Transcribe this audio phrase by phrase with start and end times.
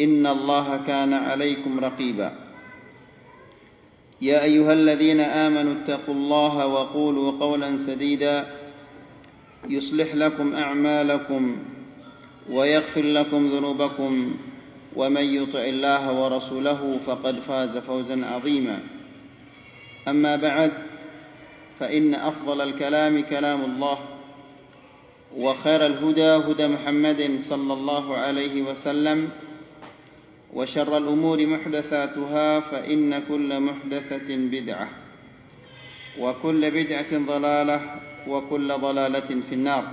[0.00, 2.32] إن الله كان عليكم رقيبا.
[4.20, 8.46] يا أيها الذين آمنوا اتقوا الله وقولوا قولا سديدا.
[9.68, 11.56] يصلح لكم أعمالكم
[12.50, 14.34] ويغفر لكم ذنوبكم.
[14.96, 18.80] ومن يطع الله ورسوله فقد فاز فوزا عظيما.
[20.08, 20.72] أما بعد
[21.78, 23.98] فإن أفضل الكلام كلام الله
[25.36, 29.28] وخير الهدى هدى محمد صلى الله عليه وسلم
[30.52, 34.88] وشر الأمور محدثاتها فإن كل محدثة بدعة
[36.20, 37.78] وكل بدعة ضلالة
[38.28, 39.84] وكل ضلالة في النار.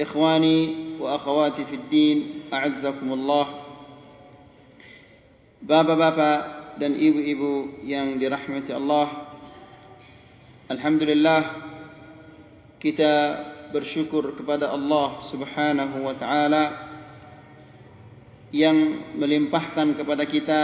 [0.00, 0.58] إخواني
[1.02, 2.18] وأخواتي في الدين
[2.54, 3.46] أعزكم الله.
[5.62, 6.30] بابا بابا
[6.78, 9.08] دن إبو إبو ين لرحمة الله.
[10.70, 11.40] الحمد لله
[12.80, 13.22] كتاب
[13.74, 16.87] بر شكر kepada Allah Subhanahu wa taala
[18.50, 18.78] Yang
[19.16, 20.60] melimpahkan kepada kita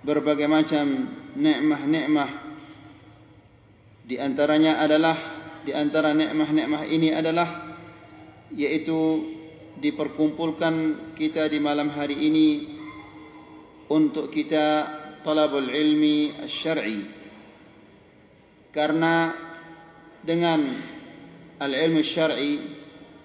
[0.00, 0.86] Berbagai macam
[1.36, 2.30] ni'mah-ni'mah
[4.08, 5.16] Di antaranya adalah
[5.64, 7.48] Di antara ni'mah-ni'mah ini adalah
[8.56, 8.98] Yaitu
[9.80, 10.74] Diperkumpulkan
[11.16, 12.48] kita di malam hari ini
[13.90, 14.86] untuk kita
[15.26, 17.00] talabul ilmi syar'i
[18.70, 19.34] karena
[20.22, 20.60] dengan
[21.58, 22.54] al-ilmu syar'i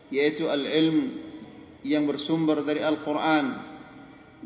[0.10, 1.25] yaitu al-ilm
[1.86, 3.46] yang bersumber dari Al-Quran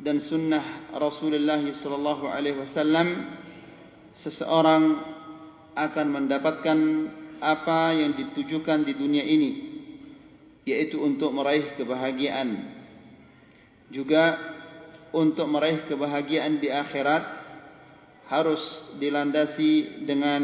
[0.03, 3.07] dan sunnah Rasulullah sallallahu alaihi wasallam
[4.27, 4.83] seseorang
[5.79, 6.79] akan mendapatkan
[7.39, 9.51] apa yang ditujukan di dunia ini
[10.67, 12.75] yaitu untuk meraih kebahagiaan
[13.87, 14.35] juga
[15.15, 17.39] untuk meraih kebahagiaan di akhirat
[18.29, 18.61] harus
[19.01, 20.41] dilandasi dengan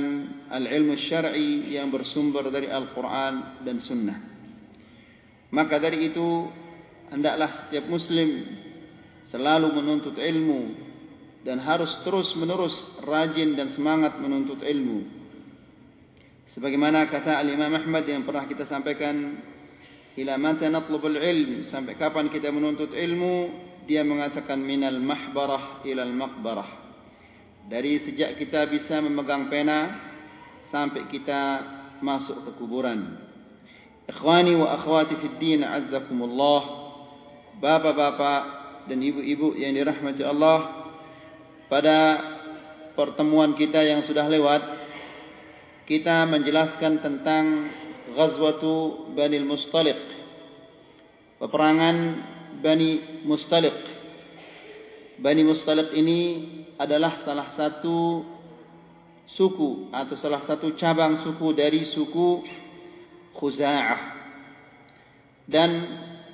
[0.50, 4.18] al-ilmu syar'i yang bersumber dari Al-Quran dan Sunnah.
[5.54, 6.50] Maka dari itu
[7.14, 8.30] hendaklah setiap Muslim
[9.30, 10.62] selalu menuntut ilmu
[11.46, 12.74] dan harus terus menerus
[13.06, 15.06] rajin dan semangat menuntut ilmu.
[16.58, 19.44] Sebagaimana kata Al-Imam Ahmad yang pernah kita sampaikan,
[20.16, 26.70] ila mata natlubul ilm sampai kapan kita menuntut ilmu dia mengatakan minal mahbarah ilal maqbarah.
[27.66, 30.00] Dari sejak kita bisa memegang pena
[30.70, 31.42] sampai kita
[32.02, 33.22] masuk ke kuburan.
[34.06, 36.85] Ikhwani wa akhwati fid din azzakumullah
[37.62, 38.42] bapak-bapak
[38.92, 40.88] dan ibu-ibu yang dirahmati Allah
[41.72, 41.98] pada
[42.94, 44.62] pertemuan kita yang sudah lewat
[45.86, 47.44] kita menjelaskan tentang
[48.14, 50.16] ghazwatu Bani al-Mustaliq
[51.40, 51.96] peperangan
[52.64, 53.78] Bani Mustaliq.
[55.20, 56.20] Bani Mustaliq ini
[56.76, 58.24] adalah salah satu
[59.36, 62.44] suku atau salah satu cabang suku dari suku
[63.36, 64.02] Khuza'ah.
[65.46, 65.70] Dan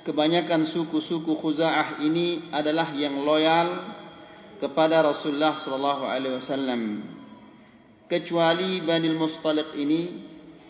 [0.02, 3.98] kebanyakan suku-suku Khuza'ah ini adalah yang loyal
[4.58, 6.80] kepada Rasulullah sallallahu alaihi wasallam.
[8.06, 10.00] Kecuali Bani Mustaliq ini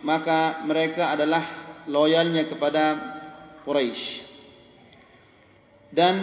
[0.02, 1.44] maka mereka adalah
[1.90, 2.84] loyalnya kepada
[3.66, 4.32] Quraisy
[5.92, 6.14] dan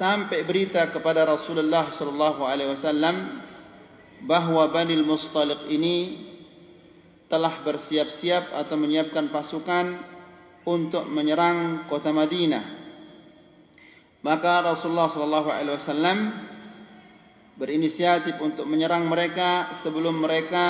[0.00, 3.16] sampai berita kepada Rasulullah sallallahu alaihi wasallam
[4.24, 5.96] bahwa Bani Mustaliq ini
[7.28, 10.13] telah bersiap-siap atau menyiapkan pasukan
[10.64, 12.84] untuk menyerang kota Madinah.
[14.24, 16.18] Maka Rasulullah sallallahu alaihi wasallam
[17.60, 20.64] berinisiatif untuk menyerang mereka sebelum mereka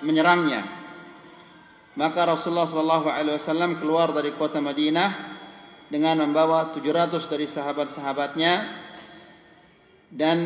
[0.00, 0.62] menyerangnya.
[1.94, 5.36] Maka Rasulullah sallallahu alaihi wasallam keluar dari kota Madinah
[5.92, 8.52] dengan membawa 700 dari sahabat-sahabatnya
[10.10, 10.38] dan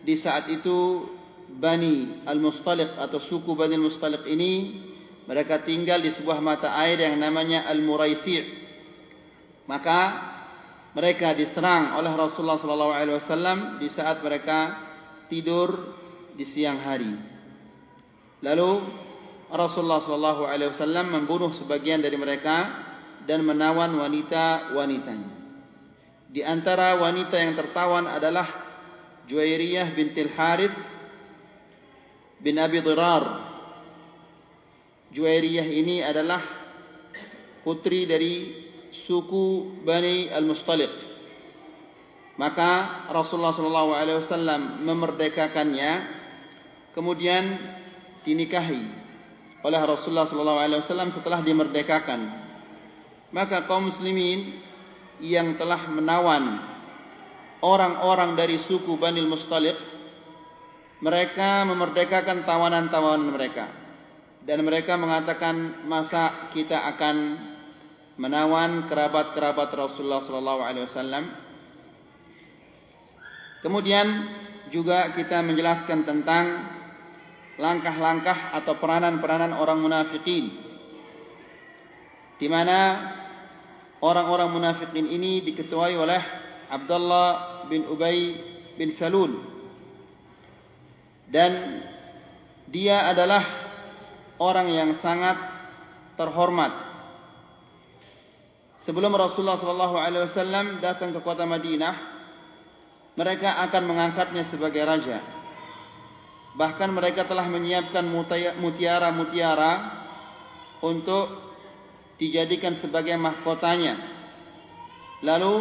[0.00, 1.04] di saat itu
[1.50, 4.52] Bani Al-Mustaliq atau suku Bani Al-Mustaliq ini
[5.30, 8.66] mereka tinggal di sebuah mata air yang namanya Al-Muraisi'
[9.70, 10.00] maka
[10.90, 14.58] mereka diserang oleh Rasulullah sallallahu alaihi wasallam di saat mereka
[15.30, 15.94] tidur
[16.34, 17.14] di siang hari.
[18.42, 18.70] Lalu
[19.46, 22.90] Rasulullah sallallahu alaihi wasallam membunuh sebagian dari mereka
[23.30, 25.30] dan menawan wanita-wanitanya.
[26.30, 28.46] Di antara wanita yang tertawan adalah
[29.30, 30.74] Juwairiyah bintil Harith
[32.42, 33.49] bin Abi Dirar.
[35.10, 36.38] Juwairiyah ini adalah
[37.66, 38.54] putri dari
[39.10, 41.10] suku Bani Al-Mustaliq.
[42.38, 42.70] Maka
[43.10, 45.92] Rasulullah sallallahu alaihi wasallam memerdekakannya
[46.94, 47.58] kemudian
[48.22, 48.86] dinikahi
[49.60, 52.20] oleh Rasulullah sallallahu alaihi wasallam setelah dimerdekakan.
[53.34, 54.62] Maka kaum muslimin
[55.18, 56.70] yang telah menawan
[57.66, 59.78] orang-orang dari suku Bani Al-Mustaliq
[61.02, 63.79] mereka memerdekakan tawanan-tawanan mereka
[64.44, 67.16] dan mereka mengatakan masa kita akan
[68.16, 71.24] menawan kerabat-kerabat Rasulullah sallallahu alaihi wasallam.
[73.60, 74.06] Kemudian
[74.72, 76.44] juga kita menjelaskan tentang
[77.60, 80.48] langkah-langkah atau peranan-peranan orang munafikin.
[82.40, 82.78] Di mana
[84.00, 86.22] orang-orang munafikin ini diketuai oleh
[86.72, 87.28] Abdullah
[87.68, 88.40] bin Ubay
[88.80, 89.36] bin Salul.
[91.28, 91.84] Dan
[92.72, 93.59] dia adalah
[94.40, 95.36] orang yang sangat
[96.16, 96.72] terhormat.
[98.88, 101.94] Sebelum Rasulullah sallallahu alaihi wasallam datang ke kota Madinah
[103.20, 105.20] mereka akan mengangkatnya sebagai raja.
[106.56, 108.02] Bahkan mereka telah menyiapkan
[108.58, 109.72] mutiara-mutiara
[110.80, 111.52] untuk
[112.16, 113.94] dijadikan sebagai mahkotanya.
[115.20, 115.54] Lalu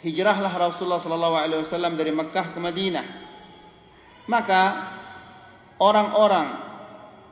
[0.00, 3.06] hijrahlah Rasulullah sallallahu alaihi wasallam dari Mekah ke Madinah.
[4.28, 4.62] Maka
[5.80, 6.67] orang-orang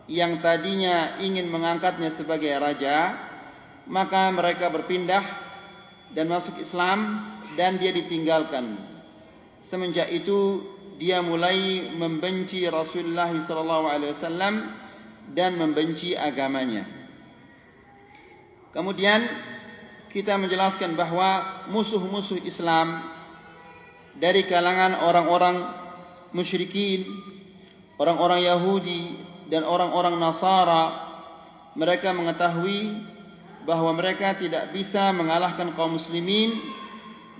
[0.07, 3.27] yang tadinya ingin mengangkatnya sebagai raja
[3.87, 5.25] maka mereka berpindah
[6.15, 6.99] dan masuk Islam
[7.55, 8.79] dan dia ditinggalkan.
[9.71, 10.63] Semenjak itu
[10.99, 14.55] dia mulai membenci Rasulullah SAW
[15.35, 16.87] dan membenci agamanya.
[18.71, 19.21] Kemudian
[20.15, 23.11] kita menjelaskan bahawa musuh-musuh Islam
[24.17, 25.57] dari kalangan orang-orang
[26.33, 27.05] musyrikin,
[27.99, 30.85] orang-orang Yahudi dan orang-orang Nasara
[31.77, 32.81] mereka mengetahui
[33.67, 36.55] bahawa mereka tidak bisa mengalahkan kaum muslimin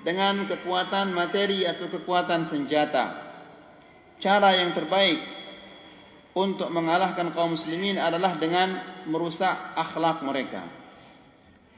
[0.03, 3.27] dengan kekuatan materi atau kekuatan senjata.
[4.23, 5.19] Cara yang terbaik
[6.37, 10.63] untuk mengalahkan kaum muslimin adalah dengan merusak akhlak mereka.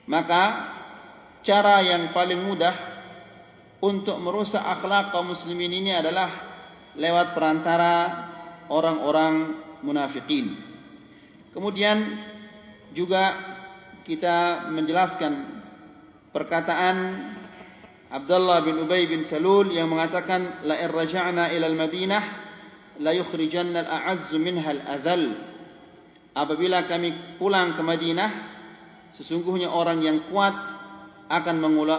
[0.09, 0.45] Maka
[1.45, 2.77] cara yang paling mudah
[3.79, 6.29] untuk merusak akhlak kaum muslimin ini adalah
[6.99, 7.95] lewat perantara
[8.67, 10.57] orang-orang munafikin.
[11.53, 11.97] Kemudian
[12.93, 13.35] juga
[14.09, 15.33] kita menjelaskan
[16.33, 16.97] perkataan
[18.09, 22.23] Abdullah bin Ubay bin Salul yang mengatakan la irja'na ila al-Madinah
[23.05, 25.25] la yukhrijanna al-a'azz minha al-adhal
[26.33, 28.31] apabila kami pulang ke Madinah
[29.21, 30.57] sesungguhnya orang yang kuat
[31.29, 31.57] akan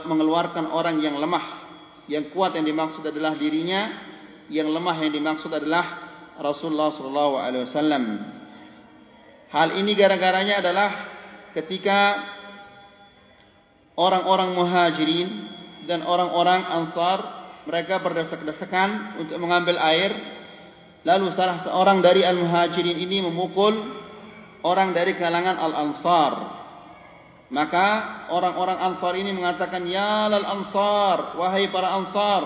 [0.10, 1.46] mengeluarkan orang yang lemah
[2.10, 4.10] yang kuat yang dimaksud adalah dirinya
[4.50, 6.09] yang lemah yang dimaksud adalah
[6.40, 8.04] Rasulullah sallallahu alaihi wasallam.
[9.52, 10.90] Hal ini gara-garanya adalah
[11.52, 12.00] ketika
[14.00, 15.30] orang-orang muhajirin
[15.90, 17.20] dan orang-orang ansar
[17.68, 20.16] mereka berdesak-desakan untuk mengambil air.
[21.04, 23.72] Lalu salah seorang dari al-muhajirin ini memukul
[24.64, 26.34] orang dari kalangan al-ansar.
[27.50, 27.88] Maka
[28.30, 32.42] orang-orang ansar ini mengatakan ya lal ansar wahai para ansar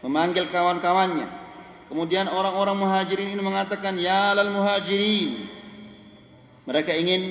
[0.00, 1.43] memanggil kawan-kawannya
[1.94, 5.46] kemudian orang-orang muhajirin ini mengatakan ya lal muhajirin.
[6.66, 7.22] Mereka ingin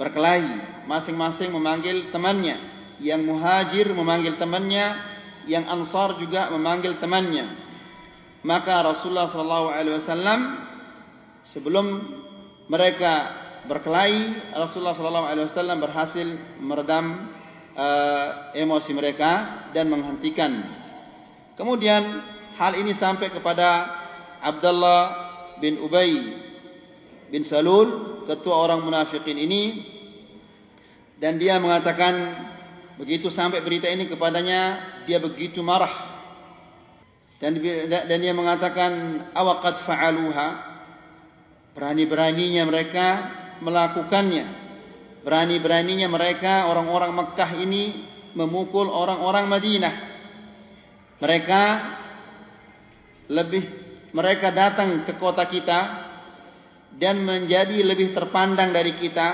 [0.00, 2.56] berkelahi masing-masing memanggil temannya.
[3.04, 4.96] Yang muhajir memanggil temannya
[5.44, 7.68] yang ansar juga memanggil temannya.
[8.48, 10.40] Maka Rasulullah wasallam
[11.52, 11.86] sebelum
[12.72, 13.12] mereka
[13.68, 16.26] berkelahi Rasulullah wasallam berhasil
[16.64, 17.28] meredam
[17.76, 19.30] uh, emosi mereka
[19.76, 20.64] dan menghentikan.
[21.58, 22.02] Kemudian
[22.54, 23.97] hal ini sampai kepada
[24.42, 25.02] Abdullah
[25.58, 26.12] bin Ubay
[27.28, 29.62] bin Salul ketua orang munafikin ini.
[31.18, 32.14] Dan dia mengatakan
[32.94, 34.60] begitu sampai berita ini kepadanya
[35.08, 36.14] dia begitu marah.
[37.42, 37.58] Dan
[37.90, 38.90] dan dia mengatakan
[39.34, 40.48] awaqad fa'aluha.
[41.74, 43.06] Berani-beraninya mereka
[43.62, 44.46] melakukannya.
[45.22, 47.84] Berani-beraninya mereka orang-orang Mekah ini
[48.34, 49.94] memukul orang-orang Madinah.
[51.18, 51.62] Mereka
[53.30, 53.87] lebih
[54.18, 55.80] mereka datang ke kota kita
[56.98, 59.28] dan menjadi lebih terpandang dari kita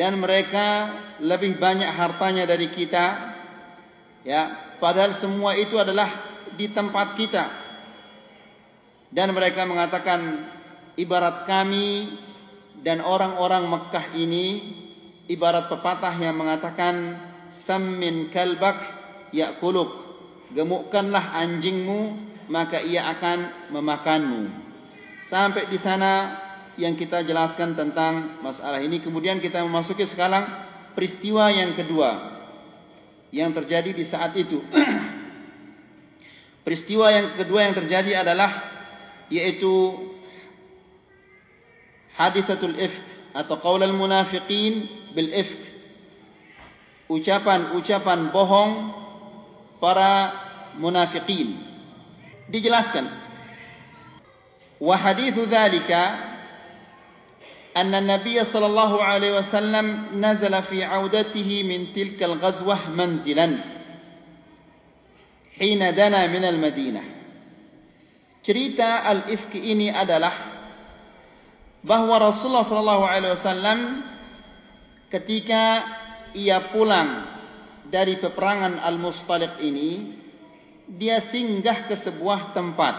[0.00, 0.66] dan mereka
[1.20, 3.34] lebih banyak hartanya dari kita
[4.24, 6.08] Ya, padahal semua itu adalah
[6.56, 7.44] di tempat kita.
[9.12, 10.48] Dan mereka mengatakan
[10.96, 12.18] ibarat kami
[12.80, 14.46] dan orang-orang Mekah ini
[15.28, 17.20] ibarat pepatah yang mengatakan
[17.68, 18.80] sammin kalbak
[19.30, 19.92] yakuluk
[20.56, 24.42] gemukkanlah anjingmu maka ia akan memakanmu.
[25.32, 26.12] Sampai di sana
[26.76, 29.00] yang kita jelaskan tentang masalah ini.
[29.00, 30.44] Kemudian kita memasuki sekarang
[30.92, 32.10] peristiwa yang kedua
[33.34, 34.62] yang terjadi di saat itu.
[36.64, 38.72] Peristiwa yang kedua yang terjadi adalah
[39.28, 40.00] yaitu
[42.16, 43.04] hadisatul ifk
[43.36, 45.60] atau qaulul munafiqin bil ifk.
[47.10, 48.72] Ucapan-ucapan bohong
[49.76, 50.32] para
[50.80, 51.73] munafiqin
[52.49, 53.05] dijelaskan
[54.79, 56.29] wa hadithu dzalika
[57.69, 59.85] أن النبي صلى الله عليه وسلم
[60.17, 63.47] نزل في عودته من تلك الغزوة منزلا
[65.53, 67.01] حين دنا من المدينة
[68.41, 70.33] cerita al-ifk ini adalah
[71.85, 73.79] bahawa Rasulullah sallallahu alaihi wasallam
[75.13, 75.63] ketika
[76.33, 77.29] ia pulang
[77.93, 79.89] dari peperangan Al-Mustaliq ini
[80.88, 82.96] dia singgah ke sebuah tempat.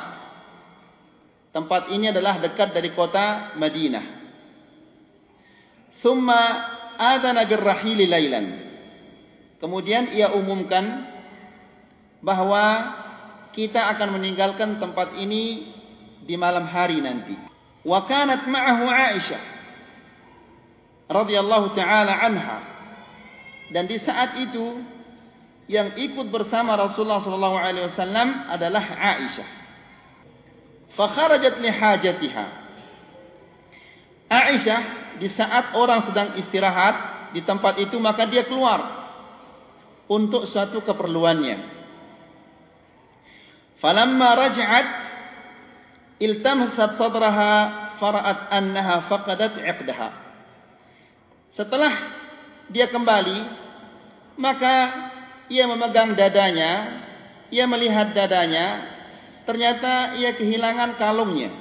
[1.55, 4.05] Tempat ini adalah dekat dari kota Madinah.
[6.03, 6.41] Summa
[6.99, 8.45] adana birrahili lailan.
[9.63, 11.15] Kemudian ia umumkan
[12.19, 12.63] bahawa
[13.55, 15.71] kita akan meninggalkan tempat ini
[16.27, 17.39] di malam hari nanti.
[17.87, 19.43] Wa kanat ma'ahu Aisyah
[21.07, 22.57] radhiyallahu taala anha.
[23.71, 24.94] Dan di saat itu
[25.65, 29.49] yang ikut bersama Rasulullah sallallahu alaihi wasallam adalah Aisyah.
[30.93, 32.45] Fa kharajat li hajatiha.
[34.29, 34.81] Aisyah
[35.21, 36.95] di saat orang sedang istirahat
[37.33, 39.09] di tempat itu maka dia keluar
[40.05, 41.73] untuk suatu keperluannya.
[43.81, 44.87] Falamma raj'at
[46.21, 47.53] iltamsat sadraha
[47.99, 50.09] fara'at annaha faqadat 'iqdaha
[51.55, 51.93] setelah
[52.71, 53.37] dia kembali
[54.35, 54.75] maka
[55.49, 57.05] ia memegang dadanya
[57.53, 58.95] ia melihat dadanya
[59.45, 61.53] ternyata ia kehilangan kalungnya.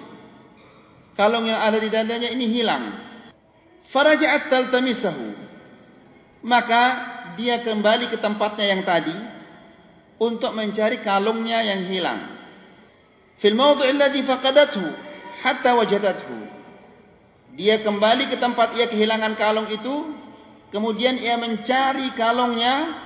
[1.14, 2.91] Kalung yang ada di dadanya ini hilang.
[3.95, 5.26] Faraja'at taltamisahu.
[6.43, 6.83] Maka
[7.38, 9.14] dia kembali ke tempatnya yang tadi
[10.19, 12.21] untuk mencari kalungnya yang hilang.
[13.38, 14.83] Fil mawdi' alladhi faqadathu
[15.45, 16.37] hatta wajadathu.
[17.55, 19.95] Dia kembali ke tempat ia kehilangan kalung itu
[20.75, 23.04] kemudian ia mencari kalungnya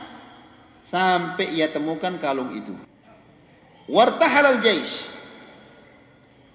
[0.88, 2.74] sampai ia temukan kalung itu.
[3.88, 4.94] Wartahal al-jaysh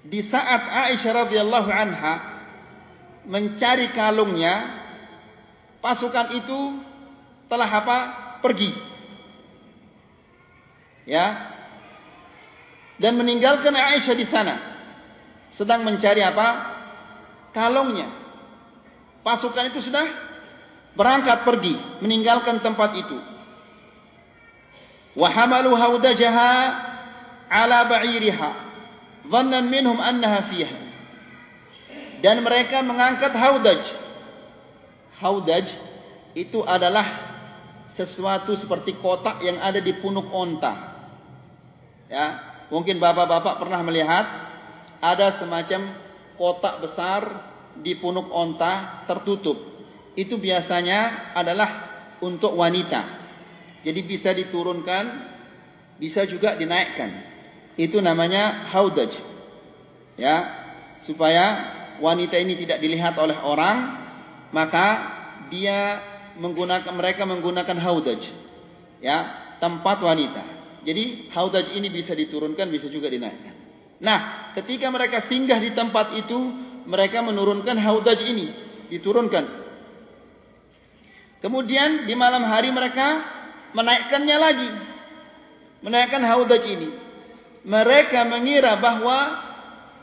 [0.06, 2.14] di saat Aisyah radhiyallahu anha
[3.26, 4.84] mencari kalungnya
[5.80, 6.60] pasukan itu
[7.50, 7.98] telah apa?
[8.44, 8.72] Pergi.
[11.08, 11.56] Ya.
[13.00, 14.56] Dan meninggalkan Aisyah di sana.
[15.56, 16.48] Sedang mencari apa?
[17.56, 18.12] Kalungnya.
[19.24, 20.04] Pasukan itu sudah
[20.94, 21.74] berangkat pergi
[22.06, 23.33] meninggalkan tempat itu
[25.18, 26.52] hamalu haudajaha
[27.50, 28.52] ala ba'iriha
[29.30, 30.78] dhannan minhum annaha fiha
[32.24, 33.82] dan mereka mengangkat haudaj
[35.22, 35.66] haudaj
[36.34, 37.34] itu adalah
[37.94, 40.74] sesuatu seperti kotak yang ada di punuk onta
[42.10, 44.26] ya Mungkin bapak-bapak pernah melihat
[44.98, 45.94] ada semacam
[46.42, 47.22] kotak besar
[47.86, 49.58] di punuk onta tertutup.
[50.18, 51.70] Itu biasanya adalah
[52.26, 53.23] untuk wanita.
[53.84, 55.04] Jadi bisa diturunkan,
[56.00, 57.12] bisa juga dinaikkan.
[57.76, 59.12] Itu namanya haudaj.
[60.16, 60.36] Ya,
[61.04, 61.44] supaya
[62.00, 63.78] wanita ini tidak dilihat oleh orang,
[64.56, 64.88] maka
[65.52, 66.00] dia
[66.40, 68.22] menggunakan mereka menggunakan haudaj.
[69.04, 69.18] Ya,
[69.60, 70.44] tempat wanita.
[70.84, 73.56] Jadi haudaj ini bisa diturunkan, bisa juga dinaikkan.
[74.04, 76.40] Nah, ketika mereka singgah di tempat itu,
[76.88, 78.48] mereka menurunkan haudaj ini,
[78.92, 79.64] diturunkan.
[81.40, 83.08] Kemudian di malam hari mereka
[83.74, 84.70] menaikkannya lagi.
[85.84, 86.90] Menaikkan haudaj ini.
[87.68, 89.20] Mereka mengira bahawa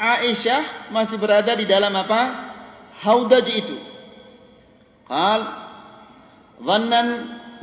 [0.00, 2.22] Aisyah masih berada di dalam apa?
[3.00, 3.76] Haudaj itu.
[5.08, 5.40] Qal
[6.60, 7.08] dhannan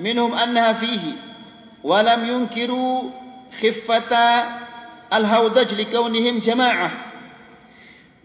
[0.01, 1.13] minhum annaha fihi
[1.85, 3.13] wa lam yunkiru
[3.61, 4.25] khiffata
[5.09, 7.05] al-haudaj likaunihim jama'ah.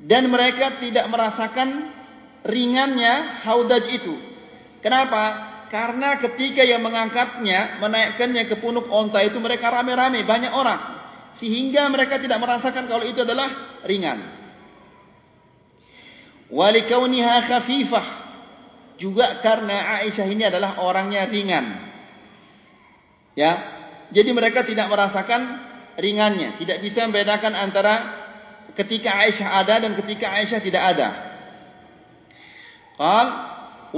[0.03, 1.95] Dan mereka tidak merasakan
[2.43, 4.15] ringannya haudaj itu.
[4.83, 5.52] Kenapa?
[5.73, 11.01] Karena ketika yang mengangkatnya, menaikkannya ke punuk onta itu mereka rame-rame, banyak orang.
[11.41, 14.21] Sehingga mereka tidak merasakan kalau itu adalah ringan.
[16.53, 18.07] Walikauniha khafifah.
[19.01, 21.67] Juga karena Aisyah ini adalah orangnya ringan.
[23.33, 23.53] Ya,
[24.13, 25.41] Jadi mereka tidak merasakan
[25.97, 27.95] ringannya, tidak bisa membedakan antara
[28.77, 31.09] ketika Aisyah ada dan ketika Aisyah tidak ada.
[33.01, 33.27] Qal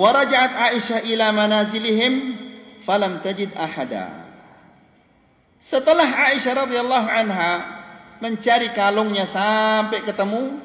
[0.02, 2.12] raja'at Aisyah ila manazilihim
[2.82, 4.26] falam tajid ahada.
[5.70, 7.52] Setelah Aisyah radhiyallahu anha
[8.18, 10.60] mencari kalungnya sampai ketemu,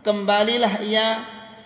[0.00, 1.08] kembalilah ia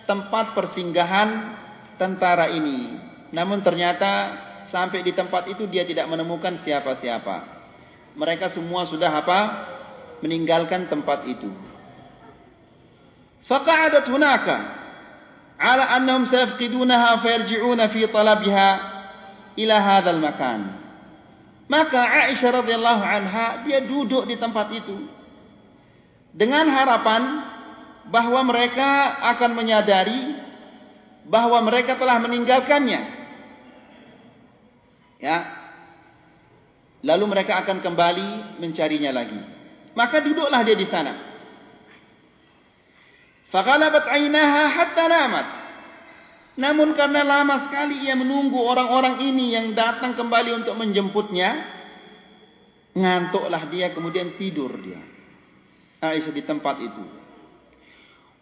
[0.05, 1.55] tempat persinggahan
[1.95, 2.99] tentara ini.
[3.31, 4.11] Namun ternyata
[4.69, 7.55] sampai di tempat itu dia tidak menemukan siapa-siapa.
[8.15, 9.39] Mereka semua sudah apa?
[10.23, 11.51] Meninggalkan tempat itu.
[13.45, 14.84] Faqa'adat hunaka
[15.55, 18.69] ala annahum sayafqidunaha fayarji'una fi talabiha
[19.55, 20.59] ila hadzal makan.
[21.65, 25.09] Maka Aisyah radhiyallahu anha dia duduk di tempat itu
[26.35, 27.41] dengan harapan
[28.11, 30.37] bahawa mereka akan menyadari
[31.25, 33.01] bahawa mereka telah meninggalkannya.
[35.17, 35.37] Ya.
[37.01, 39.41] Lalu mereka akan kembali mencarinya lagi.
[39.97, 41.34] Maka duduklah dia di sana.
[43.55, 45.47] Faqalabat 'ainaha hatta namat.
[46.59, 51.49] Namun karena lama sekali ia menunggu orang-orang ini yang datang kembali untuk menjemputnya,
[52.91, 54.99] ngantuklah dia kemudian tidur dia.
[56.03, 57.03] Aisyah di tempat itu.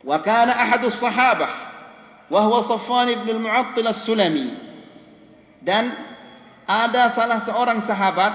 [0.01, 1.53] Wa kana ahadus sahabah
[2.33, 4.49] wahwa Safwan ibn al-Mu'attil as-Sulami
[5.61, 5.93] dan
[6.65, 8.33] ada salah seorang sahabat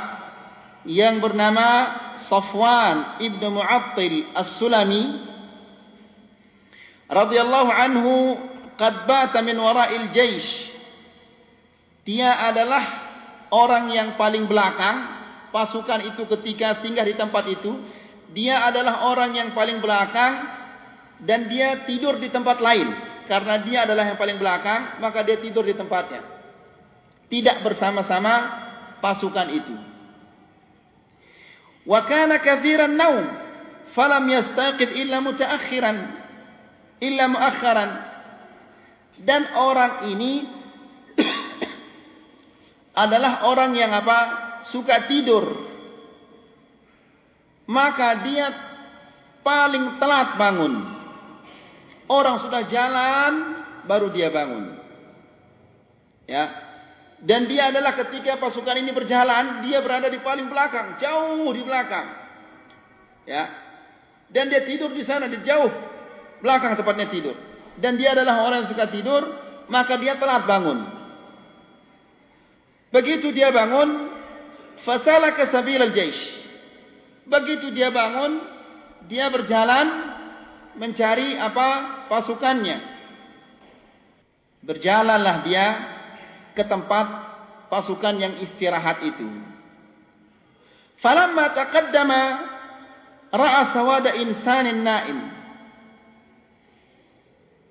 [0.87, 1.67] yang bernama
[2.31, 5.28] Safwan ibn Mu'attil as-Sulami
[7.09, 8.13] radhiyallahu anhu
[8.77, 10.49] qad bata min wara'il jaysh
[12.05, 12.85] dia adalah
[13.53, 15.19] orang yang paling belakang
[15.53, 17.73] pasukan itu ketika singgah di tempat itu
[18.33, 20.33] dia adalah orang yang paling belakang
[21.25, 25.61] dan dia tidur di tempat lain karena dia adalah yang paling belakang, maka dia tidur
[25.61, 26.25] di tempatnya.
[27.29, 28.35] Tidak bersama-sama
[29.05, 29.77] pasukan itu.
[31.85, 33.29] Wa kana katsiran naum,
[33.93, 36.18] falam yastaqid illa mutaakhiran,
[37.03, 37.91] illa muakharan.
[39.19, 40.33] Dan orang ini
[43.03, 44.19] adalah orang yang apa?
[44.71, 45.67] Suka tidur.
[47.69, 48.47] Maka dia
[49.43, 50.75] paling telat bangun.
[52.09, 53.33] Orang sudah jalan
[53.85, 54.79] baru dia bangun.
[56.25, 56.45] Ya.
[57.19, 62.07] Dan dia adalah ketika pasukan ini berjalan, dia berada di paling belakang, jauh di belakang.
[63.27, 63.45] Ya.
[64.31, 65.88] Dan dia tidur di sana di jauh
[66.41, 67.37] belakang tempatnya tidur.
[67.79, 69.23] Dan dia adalah orang yang suka tidur,
[69.71, 70.79] maka dia telat bangun.
[72.91, 74.11] Begitu dia bangun,
[74.83, 76.19] fasalaka sabilal jaysh.
[77.29, 78.41] Begitu dia bangun,
[79.07, 79.87] dia berjalan
[80.81, 81.69] mencari apa
[82.09, 82.79] pasukannya.
[84.65, 85.67] Berjalanlah dia
[86.57, 87.07] ke tempat
[87.71, 89.29] pasukan yang istirahat itu.
[90.99, 92.23] Falamma taqaddama
[93.31, 95.38] ra'a sawada insanin na'im.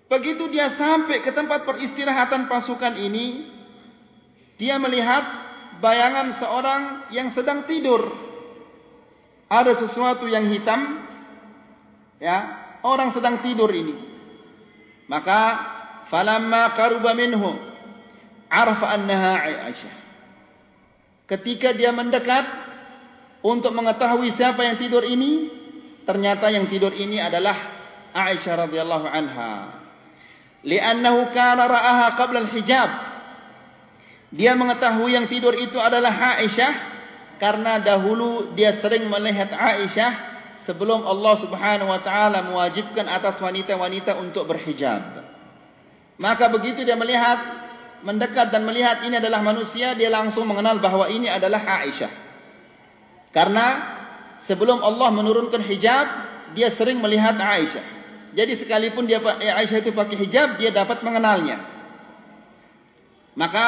[0.08, 3.52] Begitu dia sampai ke tempat peristirahatan pasukan ini,
[4.56, 5.24] dia melihat
[5.84, 8.08] bayangan seorang yang sedang tidur.
[9.48, 11.08] Ada sesuatu yang hitam
[12.24, 12.38] ya
[12.88, 13.96] orang sedang tidur ini.
[15.08, 15.40] Maka
[16.08, 17.56] falamma qaruba minhu
[18.48, 19.96] arafa annaha Aisyah.
[21.28, 22.48] Ketika dia mendekat
[23.44, 25.52] untuk mengetahui siapa yang tidur ini,
[26.08, 27.56] ternyata yang tidur ini adalah
[28.16, 29.77] Aisyah radhiyallahu anha.
[30.66, 32.90] Li'annahu kana ra'aha qabla al-hijab.
[34.34, 36.74] Dia mengetahui yang tidur itu adalah Aisyah
[37.38, 40.12] karena dahulu dia sering melihat Aisyah
[40.68, 45.24] sebelum Allah Subhanahu wa taala mewajibkan atas wanita-wanita untuk berhijab.
[46.20, 47.40] Maka begitu dia melihat
[48.04, 52.12] mendekat dan melihat ini adalah manusia, dia langsung mengenal bahawa ini adalah Aisyah.
[53.32, 53.66] Karena
[54.50, 56.06] sebelum Allah menurunkan hijab,
[56.58, 57.97] dia sering melihat Aisyah.
[58.38, 61.58] Jadi sekalipun dia eh, Aisyah itu pakai hijab, dia dapat mengenalnya.
[63.34, 63.66] Maka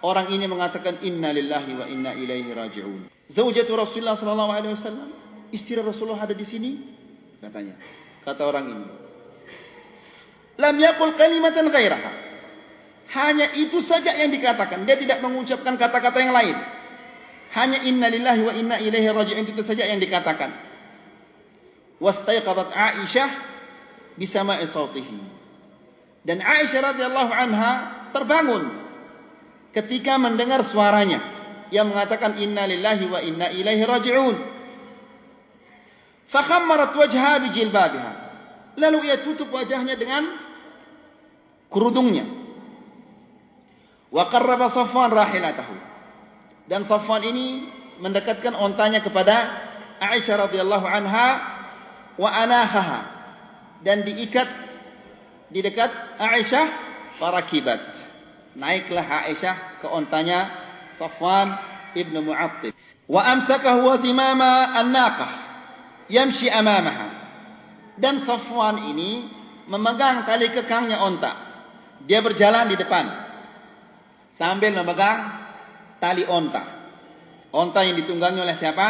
[0.00, 3.12] orang ini mengatakan inna lillahi wa inna ilaihi raji'un.
[3.36, 5.08] Zaujatu Rasulullah sallallahu alaihi wasallam
[5.52, 6.80] istri Rasulullah ada di sini?
[7.44, 7.76] Katanya.
[8.24, 8.86] Kata orang ini.
[10.56, 12.12] Lam yakul kalimatan ghairaha.
[13.12, 14.88] Hanya itu saja yang dikatakan.
[14.88, 16.56] Dia tidak mengucapkan kata-kata yang lain.
[17.52, 20.56] Hanya inna lillahi wa inna ilaihi raji'un itu saja yang dikatakan.
[22.00, 23.30] Wastaiqadat Aisyah
[24.18, 25.18] bisama'i sautihi.
[26.24, 27.72] Dan Aisyah radhiyallahu anha
[28.16, 28.62] terbangun
[29.76, 31.20] ketika mendengar suaranya
[31.68, 34.36] yang mengatakan inna lillahi wa inna ilaihi raji'un.
[36.32, 38.12] Fakhammarat wajha bi jilbabiha.
[38.74, 40.34] Lalu ia tutup wajahnya dengan
[41.70, 42.26] kerudungnya.
[44.10, 45.76] Wa qarraba Safwan rahilatahu.
[46.70, 47.68] Dan Safwan ini
[48.00, 49.36] mendekatkan ontanya kepada
[50.00, 51.26] Aisyah radhiyallahu anha
[52.18, 53.13] wa anahaha
[53.84, 54.48] dan diikat
[55.52, 56.66] di dekat Aisyah
[57.20, 57.80] farakibat.
[58.56, 60.40] Naiklah Aisyah ke ontanya
[60.96, 61.54] Safwan
[61.94, 62.72] ibn Mu'attil.
[63.04, 65.30] Wa amsakahu wa thimama an-naqah
[66.08, 67.22] yamshi amamaha.
[68.00, 69.28] Dan Safwan ini
[69.68, 71.32] memegang tali kekangnya onta.
[72.08, 73.04] Dia berjalan di depan
[74.40, 75.20] sambil memegang
[76.00, 76.82] tali onta.
[77.54, 78.88] Onta yang ditunggangi oleh siapa?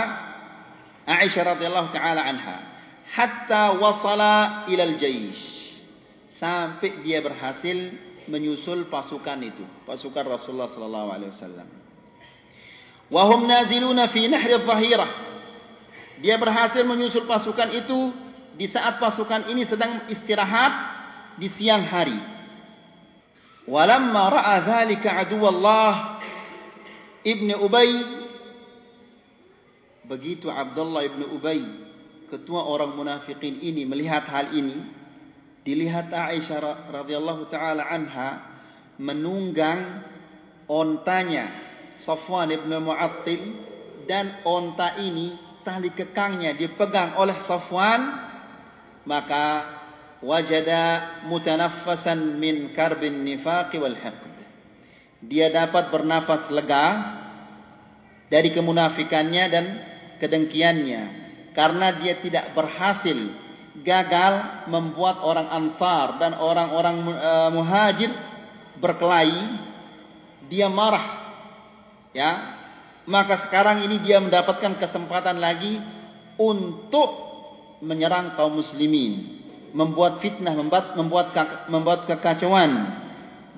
[1.04, 2.73] Aisyah radhiyallahu taala anha
[3.12, 5.42] hatta wasala ila al-jaysh
[6.40, 7.76] sampai dia berhasil
[8.28, 11.68] menyusul pasukan itu pasukan Rasulullah sallallahu alaihi wasallam.
[13.12, 15.10] Wa hum naziluna fi nahr adh-dhahirah
[16.24, 17.98] dia berhasil menyusul pasukan itu
[18.54, 20.72] di saat pasukan ini sedang istirahat
[21.42, 22.16] di siang hari.
[23.66, 26.20] Walamma ra'a dhalika adu Allah
[27.24, 27.92] ibn Ubay.
[30.04, 31.83] Begitu Abdullah ibn Ubay
[32.34, 34.82] ketua orang munafikin ini melihat hal ini
[35.62, 38.42] dilihat Aisyah radhiyallahu taala anha
[38.98, 40.02] menunggang
[40.66, 41.62] ontanya
[42.02, 43.42] Safwan ibn Mu'attil
[44.10, 48.02] dan onta ini tali kekangnya dipegang oleh Safwan
[49.06, 49.46] maka
[50.20, 54.34] wajada mutanaffasan min karbin nifaq wal haqd
[55.24, 56.86] dia dapat bernafas lega
[58.28, 59.64] dari kemunafikannya dan
[60.20, 61.23] kedengkiannya
[61.54, 63.18] karena dia tidak berhasil
[63.82, 64.34] gagal
[64.70, 68.10] membuat orang ansar dan orang-orang uh, muhajir
[68.78, 69.58] berkelahi
[70.50, 71.34] dia marah.
[72.14, 72.30] Ya.
[73.04, 75.76] Maka sekarang ini dia mendapatkan kesempatan lagi
[76.40, 77.10] untuk
[77.84, 79.42] menyerang kaum muslimin
[79.74, 81.34] membuat fitnah membuat membuat
[81.66, 83.02] membuat kekacauan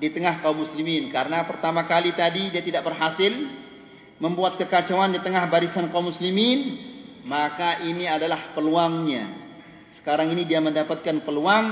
[0.01, 1.13] di tengah kaum muslimin.
[1.13, 3.31] Karena pertama kali tadi dia tidak berhasil
[4.17, 6.86] membuat kekacauan di tengah barisan kaum muslimin
[7.27, 9.47] maka ini adalah peluangnya
[10.07, 11.65] sekarang ini dia mendapatkan peluang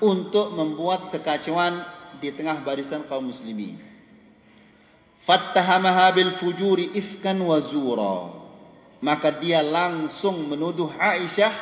[0.00, 1.84] untuk membuat kekacauan
[2.16, 3.76] di tengah barisan kaum muslimin.
[5.28, 8.16] Fattahamaha bil fujuri ifkan wa zura.
[9.04, 11.54] Maka dia langsung menuduh Aisyah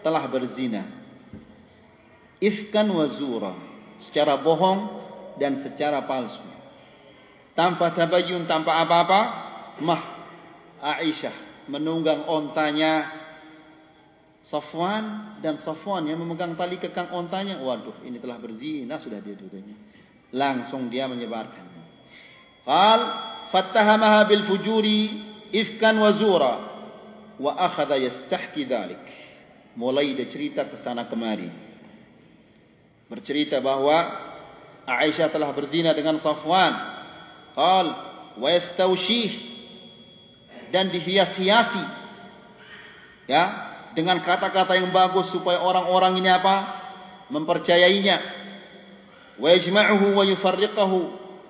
[0.00, 0.88] telah berzina.
[2.40, 3.52] Ifkan wa zura.
[4.08, 4.80] Secara bohong
[5.36, 6.48] dan secara palsu.
[7.52, 9.20] Tanpa tabayun, tanpa apa-apa.
[9.84, 10.02] Mah
[10.80, 13.24] Aisyah menunggang ontanya
[14.48, 19.76] Safwan dan Safwan yang memegang tali kekang ontanya, waduh, ini telah berzina sudah dia dudanya.
[20.32, 21.68] Langsung dia menyebarkan.
[22.64, 23.00] Qal
[23.52, 25.00] fattahamaha bil fujuri
[25.52, 26.54] ifkan wa zura
[27.36, 29.00] wa akhadha yastahki dhalik.
[29.76, 31.48] Mulai dia cerita ke sana kemari.
[33.08, 34.28] Bercerita bahawa
[34.88, 36.72] Aisyah telah berzina dengan Safwan.
[37.52, 37.86] Qal
[38.40, 39.57] wa yastawshih
[40.70, 41.84] dan dihias-hiasi.
[43.28, 43.44] Ya,
[43.92, 46.56] dengan kata-kata yang bagus supaya orang-orang ini apa?
[47.34, 48.16] Mempercayainya.
[49.42, 51.00] Wa yajma'uhu wa yufarriquhu.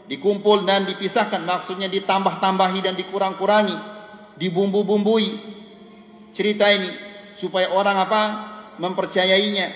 [0.09, 1.44] Dikumpul dan dipisahkan.
[1.44, 3.76] Maksudnya ditambah-tambahi dan dikurang-kurangi.
[4.40, 5.28] Dibumbu-bumbui.
[6.35, 6.90] Cerita ini.
[7.38, 8.22] Supaya orang apa?
[8.81, 9.66] Mempercayainya.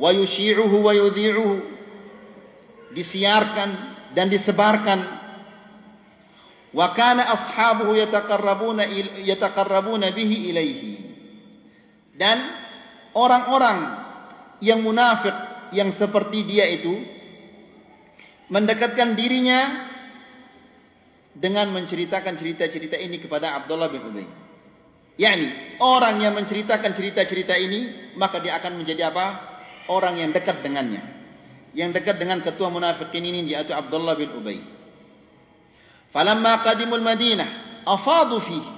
[0.00, 1.54] Wa yushi'uhu wa yudhi'uhu.
[2.96, 3.68] Disiarkan
[4.16, 5.25] dan disebarkan.
[6.76, 8.84] Wa kana ashabuhu yataqarrabuna
[9.24, 10.92] yataqarrabuna bihi ilaihi
[12.20, 12.36] dan
[13.16, 13.78] orang-orang
[14.60, 15.32] yang munafik
[15.72, 16.94] yang seperti dia itu
[18.52, 19.88] mendekatkan dirinya
[21.36, 24.28] dengan menceritakan cerita-cerita ini kepada Abdullah bin Ubay.
[25.16, 29.26] Yani orang yang menceritakan cerita-cerita ini maka dia akan menjadi apa?
[29.88, 31.00] Orang yang dekat dengannya.
[31.72, 34.60] Yang dekat dengan ketua munafikin ini yaitu Abdullah bin Ubay.
[36.14, 38.76] Falamma qadimul Madinah afadu fihi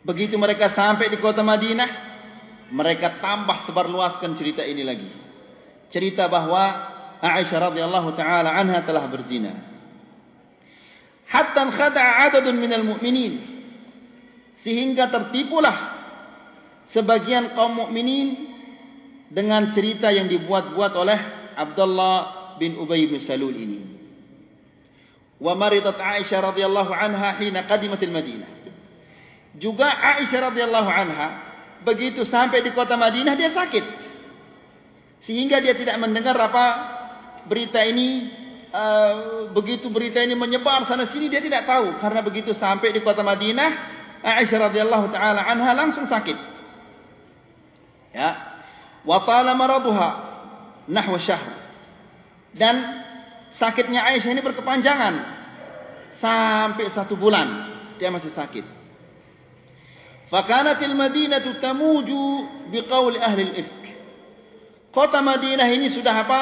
[0.00, 1.90] Begitu mereka sampai di kota Madinah,
[2.72, 5.08] mereka tambah sebarluaskan cerita ini lagi.
[5.92, 6.88] Cerita bahawa
[7.20, 9.52] Aisyah radhiyallahu taala anha telah berzina.
[11.28, 13.60] Hatta khada'a 'adadun minal mu'minin.
[14.64, 15.76] Sehingga tertipulah
[16.96, 18.28] sebagian kaum mukminin
[19.32, 21.18] dengan cerita yang dibuat-buat oleh
[21.56, 22.16] Abdullah
[22.56, 23.89] bin Ubay bin Salul ini.
[25.40, 28.50] Maridat Aisyah radhiyallahu anha hina qadimat al-Madinah.
[29.56, 31.28] Juga Aisyah radhiyallahu anha
[31.80, 33.84] begitu sampai di kota Madinah dia sakit.
[35.24, 36.66] Sehingga dia tidak mendengar apa
[37.48, 38.28] berita ini
[38.68, 43.24] uh, begitu berita ini menyebar sana sini dia tidak tahu karena begitu sampai di kota
[43.24, 46.36] Madinah Aisyah radhiyallahu taala anha langsung sakit.
[48.12, 48.30] Ya.
[49.08, 50.10] Wa tala maraduha
[50.84, 51.56] nahwa syahr.
[52.52, 52.99] Dan
[53.60, 55.14] sakitnya Aisyah ini berkepanjangan
[56.18, 58.64] sampai satu bulan dia masih sakit.
[60.32, 62.24] Fakanatil Madinah tamuju
[62.72, 63.82] biqauli ahli al-ifk.
[64.90, 66.40] Kota Madinah ini sudah apa?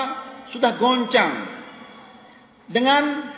[0.55, 1.33] Sudah goncang
[2.71, 3.33] dengan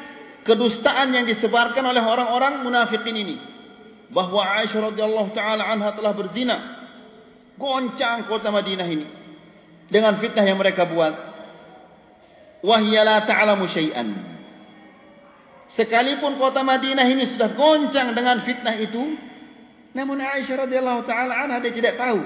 [0.45, 3.37] kedustaan yang disebarkan oleh orang-orang munafikin ini
[4.11, 6.57] bahwa Aisyah radhiyallahu taala anha telah berzina
[7.59, 9.07] goncang kota Madinah ini
[9.87, 11.30] dengan fitnah yang mereka buat
[12.61, 14.09] wahya la ta'lamu syai'an
[15.79, 19.17] sekalipun kota Madinah ini sudah goncang dengan fitnah itu
[19.91, 22.21] namun Aisyah radhiyallahu taala anha dia tidak tahu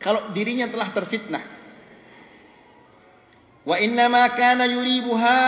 [0.00, 1.44] kalau dirinya telah terfitnah
[3.66, 5.38] wa inna ma kana yuribuha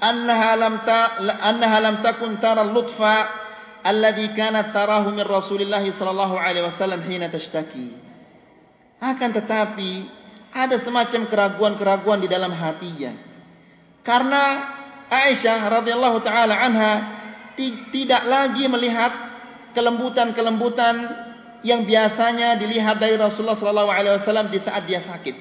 [0.00, 3.46] annaha lam ta annaha lam takun tara al-lutfa
[3.86, 7.94] alladhi kanat tarahu min Rasulillah sallallahu alaihi wasallam hina tashtaki.
[8.98, 10.08] Akan tetapi
[10.56, 13.12] ada semacam keraguan-keraguan di dalam hatinya.
[14.00, 14.42] Karena
[15.12, 16.92] Aisyah radhiyallahu taala anha
[17.92, 19.12] tidak lagi melihat
[19.76, 20.94] kelembutan-kelembutan
[21.60, 25.36] yang biasanya dilihat dari Rasulullah sallallahu alaihi wasallam di saat dia sakit.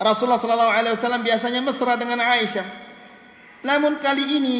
[0.00, 2.66] Rasulullah sallallahu alaihi wasallam biasanya mesra dengan Aisyah.
[3.62, 4.58] Namun kali ini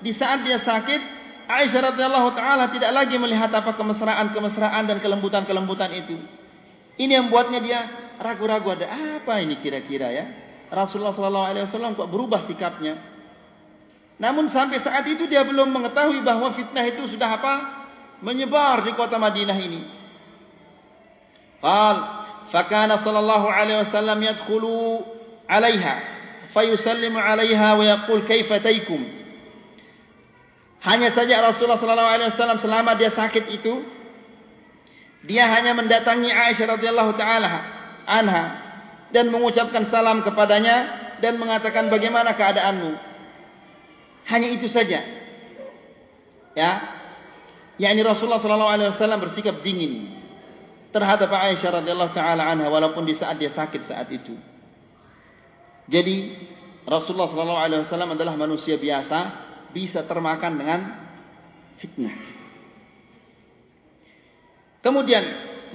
[0.00, 1.00] di saat dia sakit
[1.46, 6.16] Aisyah radhiyallahu taala tidak lagi melihat apa kemesraan-kemesraan dan kelembutan-kelembutan itu.
[6.96, 7.80] Ini yang buatnya dia
[8.20, 8.86] ragu-ragu ada
[9.20, 10.24] apa ini kira-kira ya?
[10.72, 12.98] Rasulullah sallallahu alaihi wasallam kok berubah sikapnya?
[14.16, 17.54] Namun sampai saat itu dia belum mengetahui bahwa fitnah itu sudah apa?
[18.16, 19.80] menyebar di kota Madinah ini.
[21.60, 21.96] Qal
[22.48, 25.04] fa kana sallallahu alaihi wasallam yadkhulu
[25.44, 25.94] 'alaiha
[26.56, 29.04] fayusallimu 'alaiha wa yaqul kaifa taykum?
[30.80, 33.74] Hanya saja Rasulullah sallallahu alaihi wasallam selama dia sakit itu
[35.26, 37.75] dia hanya mendatangi Aisyah radhiyallahu taala
[38.06, 38.44] anha
[39.10, 42.92] dan mengucapkan salam kepadanya dan mengatakan bagaimana keadaanmu.
[44.26, 45.00] Hanya itu saja.
[46.56, 46.70] Ya.
[47.76, 50.16] yakni Rasulullah sallallahu alaihi wasallam bersikap dingin
[50.90, 54.32] terhadap Aisyah radhiyallahu taala anha walaupun di saat dia sakit saat itu.
[55.86, 56.16] Jadi
[56.88, 59.18] Rasulullah sallallahu alaihi wasallam adalah manusia biasa
[59.70, 60.80] bisa termakan dengan
[61.76, 62.16] fitnah.
[64.80, 65.24] Kemudian,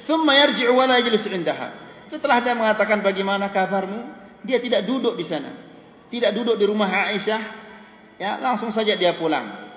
[0.07, 1.69] summa yarji'u wa la yajlisu 'indaha.
[2.11, 3.99] Setelah dia mengatakan bagaimana kabarmu,
[4.43, 5.55] dia tidak duduk di sana.
[6.11, 7.41] Tidak duduk di rumah Aisyah.
[8.19, 9.71] Ya, langsung saja dia pulang.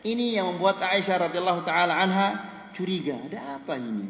[0.00, 2.28] Ini yang membuat Aisyah radhiyallahu taala anha
[2.72, 3.20] curiga.
[3.28, 4.08] Ada apa ini?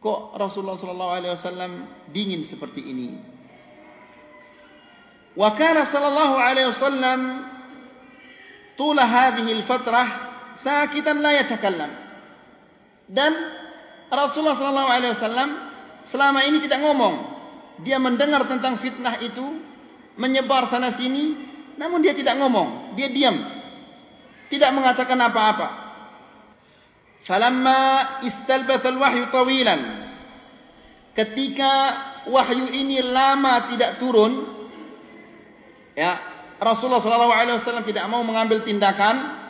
[0.00, 1.72] Kok Rasulullah sallallahu alaihi wasallam
[2.08, 3.20] dingin seperti ini?
[5.36, 7.20] Wa kana sallallahu alaihi wasallam
[8.80, 10.08] tula hadhihi al-fatrah
[10.64, 11.92] sakitan la yatakallam.
[13.12, 13.32] Dan
[14.08, 15.67] Rasulullah sallallahu alaihi wasallam
[16.12, 17.14] selama ini tidak ngomong.
[17.86, 19.44] Dia mendengar tentang fitnah itu
[20.18, 22.98] menyebar sana sini namun dia tidak ngomong.
[22.98, 23.36] Dia diam.
[24.50, 25.68] Tidak mengatakan apa-apa.
[27.28, 27.80] Falamma
[28.26, 29.80] istalbath alwahyu tawilan.
[31.14, 31.72] Ketika
[32.30, 34.32] wahyu ini lama tidak turun
[35.98, 36.18] ya
[36.58, 39.46] Rasulullah SAW tidak mau mengambil tindakan.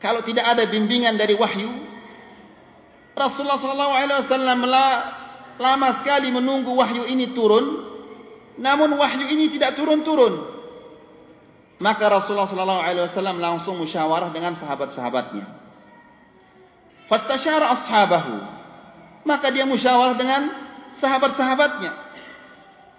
[0.00, 1.88] Kalau tidak ada bimbingan dari wahyu.
[3.16, 5.19] Rasulullah SAW
[5.60, 7.92] lama sekali menunggu wahyu ini turun.
[8.56, 10.48] Namun wahyu ini tidak turun-turun.
[11.80, 15.44] Maka Rasulullah SAW langsung musyawarah dengan sahabat-sahabatnya.
[17.08, 18.36] Fattashara ashabahu.
[19.24, 20.42] Maka dia musyawarah dengan
[21.00, 21.92] sahabat-sahabatnya.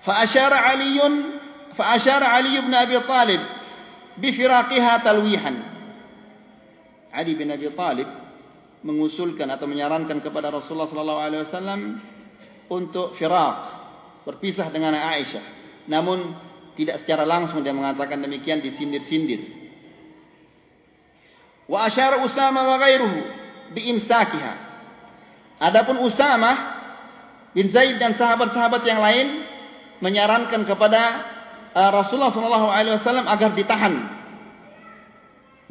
[0.01, 1.13] Fa'asyara Aliun,
[1.77, 3.41] fa'asyara Ali bin Abi Talib.
[4.17, 5.55] Bifiraqiha talwihan.
[7.13, 8.09] Ali bin Abi Talib
[8.81, 11.79] mengusulkan atau menyarankan kepada Rasulullah sallallahu alaihi wasallam
[12.71, 13.55] untuk firaq
[14.23, 15.45] berpisah dengan Aisyah
[15.91, 16.31] namun
[16.79, 19.41] tidak secara langsung dia mengatakan demikian disindir-sindir
[21.67, 23.19] wa asyara Usama wa ghairuhu
[23.75, 24.53] bi imsakiha
[25.59, 26.79] adapun Usama
[27.51, 29.27] bin Zaid dan sahabat-sahabat yang lain
[30.01, 31.01] menyarankan kepada
[31.75, 33.95] uh, Rasulullah wasallam agar ditahan.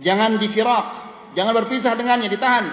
[0.01, 0.87] Jangan difiraq,
[1.37, 2.67] jangan berpisah dengannya, ditahan.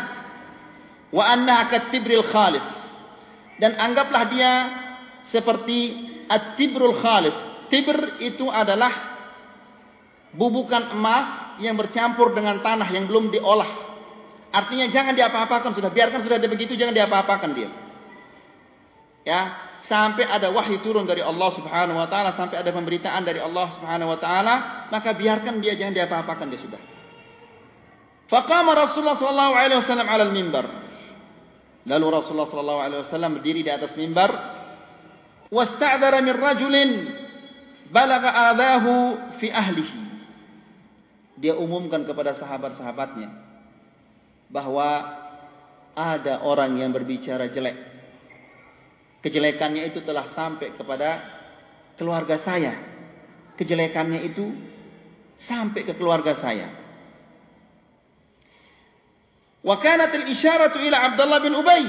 [1.12, 2.64] Wa anna katibril khalis.
[3.58, 4.52] Dan anggaplah dia
[5.34, 5.78] seperti
[6.30, 7.36] at-tibrul khalis.
[7.68, 9.18] Tibr itu adalah
[10.32, 13.90] bubukan emas yang bercampur dengan tanah yang belum diolah.
[14.54, 17.70] Artinya jangan diapa-apakan sudah biarkan sudah ada begitu jangan diapa-apakan dia.
[19.28, 23.72] Ya, sampai ada wahyu turun dari Allah Subhanahu wa taala sampai ada pemberitaan dari Allah
[23.80, 24.56] Subhanahu wa taala
[24.92, 26.82] maka biarkan dia jangan diapa-apakan dia sudah
[28.28, 30.66] faqama Rasulullah sallallahu alaihi wasallam ala al-mimbar
[31.88, 34.30] lalu Rasulullah sallallahu alaihi wasallam berdiri di atas mimbar
[35.48, 36.92] wasta'dara min rajulin
[37.90, 38.94] balagha adahu
[39.40, 40.00] fi ahlihi
[41.38, 43.30] dia umumkan kepada sahabat-sahabatnya
[44.50, 44.90] bahwa
[45.98, 47.78] ada orang yang berbicara jelek.
[49.26, 51.10] Kejelekannya itu telah sampai kepada
[51.98, 52.74] keluarga saya.
[53.58, 54.46] Kejelekannya itu
[55.50, 56.87] sampai ke keluarga saya.
[59.64, 61.86] Kanat al-isharatu ila Abdullah bin Ubay.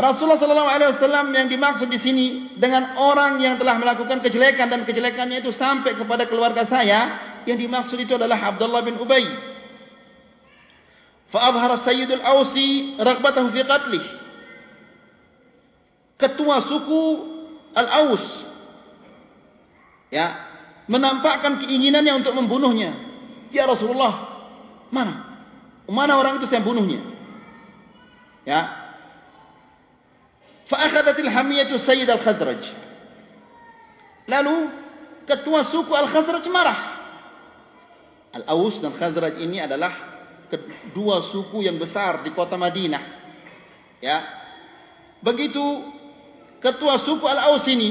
[0.00, 4.88] Rasulullah sallallahu alaihi wasallam yang dimaksud di sini dengan orang yang telah melakukan kejelekan dan
[4.88, 7.00] kejelekannya itu sampai kepada keluarga saya,
[7.44, 9.28] yang dimaksud itu adalah Abdullah bin Ubay.
[11.30, 14.04] Fa abhara Sayyid al-Ausi raghbatahu fi qatlih.
[16.16, 17.02] Ketua suku
[17.70, 18.24] Al-Aus
[20.10, 20.26] ya,
[20.90, 22.98] menampakkan keinginannya untuk membunuhnya.
[23.54, 24.42] Ya Rasulullah,
[24.90, 25.29] mana?
[25.90, 27.02] Mana orang itu saya bunuhnya?
[28.46, 28.60] Ya.
[30.70, 32.62] Fa akhadatil hamiyatu Sayyid al-Khazraj.
[34.30, 34.56] Lalu
[35.26, 36.80] ketua suku Al-Khazraj marah.
[38.30, 39.90] Al-Aus dan Khazraj ini adalah
[40.46, 43.02] kedua suku yang besar di kota Madinah.
[43.98, 44.18] Ya.
[45.26, 45.64] Begitu
[46.62, 47.90] ketua suku Al-Aus ini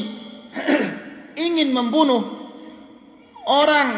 [1.51, 2.47] ingin membunuh
[3.43, 3.89] orang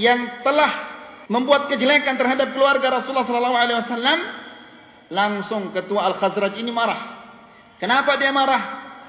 [0.00, 0.85] yang telah
[1.26, 4.18] membuat kejelekan terhadap keluarga Rasulullah sallallahu alaihi wasallam
[5.10, 7.00] langsung ketua Al-Khazraj ini marah.
[7.78, 8.62] Kenapa dia marah?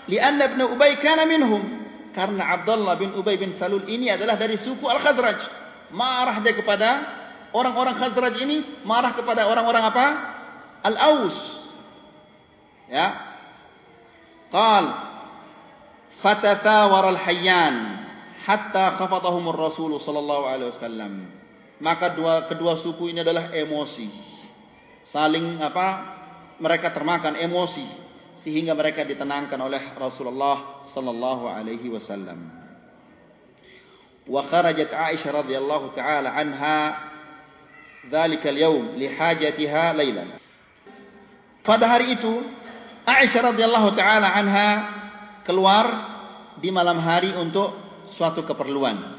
[0.10, 1.86] Lianna ibn Ubay kana minhum.
[2.18, 5.40] Karena Abdullah bin Ubay bin Salul ini adalah dari suku Al-Khazraj.
[5.94, 6.90] Marah dia kepada
[7.54, 10.06] orang-orang Khazraj ini, marah kepada orang-orang apa?
[10.84, 11.38] Al-Aus.
[12.90, 13.08] Ya.
[14.48, 14.86] Qal
[16.24, 17.76] fatathawara al-hayyan
[18.48, 21.14] hatta khafadahumur rasul sallallahu alaihi wasallam
[21.78, 24.10] maka dua kedua suku ini adalah emosi.
[25.14, 25.88] Saling apa
[26.58, 28.06] mereka termakan emosi.
[28.42, 32.48] Sehingga mereka ditenangkan oleh Rasulullah sallallahu alaihi wasallam.
[34.28, 36.80] Wa kharajat Aisyah radhiyallahu taala anha
[38.08, 40.40] dhalika al-yawm li hajatiha laylan.
[41.64, 42.34] Pada hari itu
[43.08, 44.70] Aisyah radhiyallahu taala anha
[45.44, 45.86] keluar
[46.60, 47.72] di malam hari untuk
[48.16, 49.17] suatu keperluan.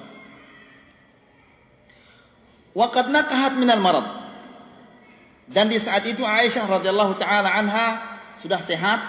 [2.79, 4.07] Waqad nakahat minal marad.
[5.51, 7.87] Dan di saat itu Aisyah radhiyallahu taala anha
[8.39, 9.01] sudah sehat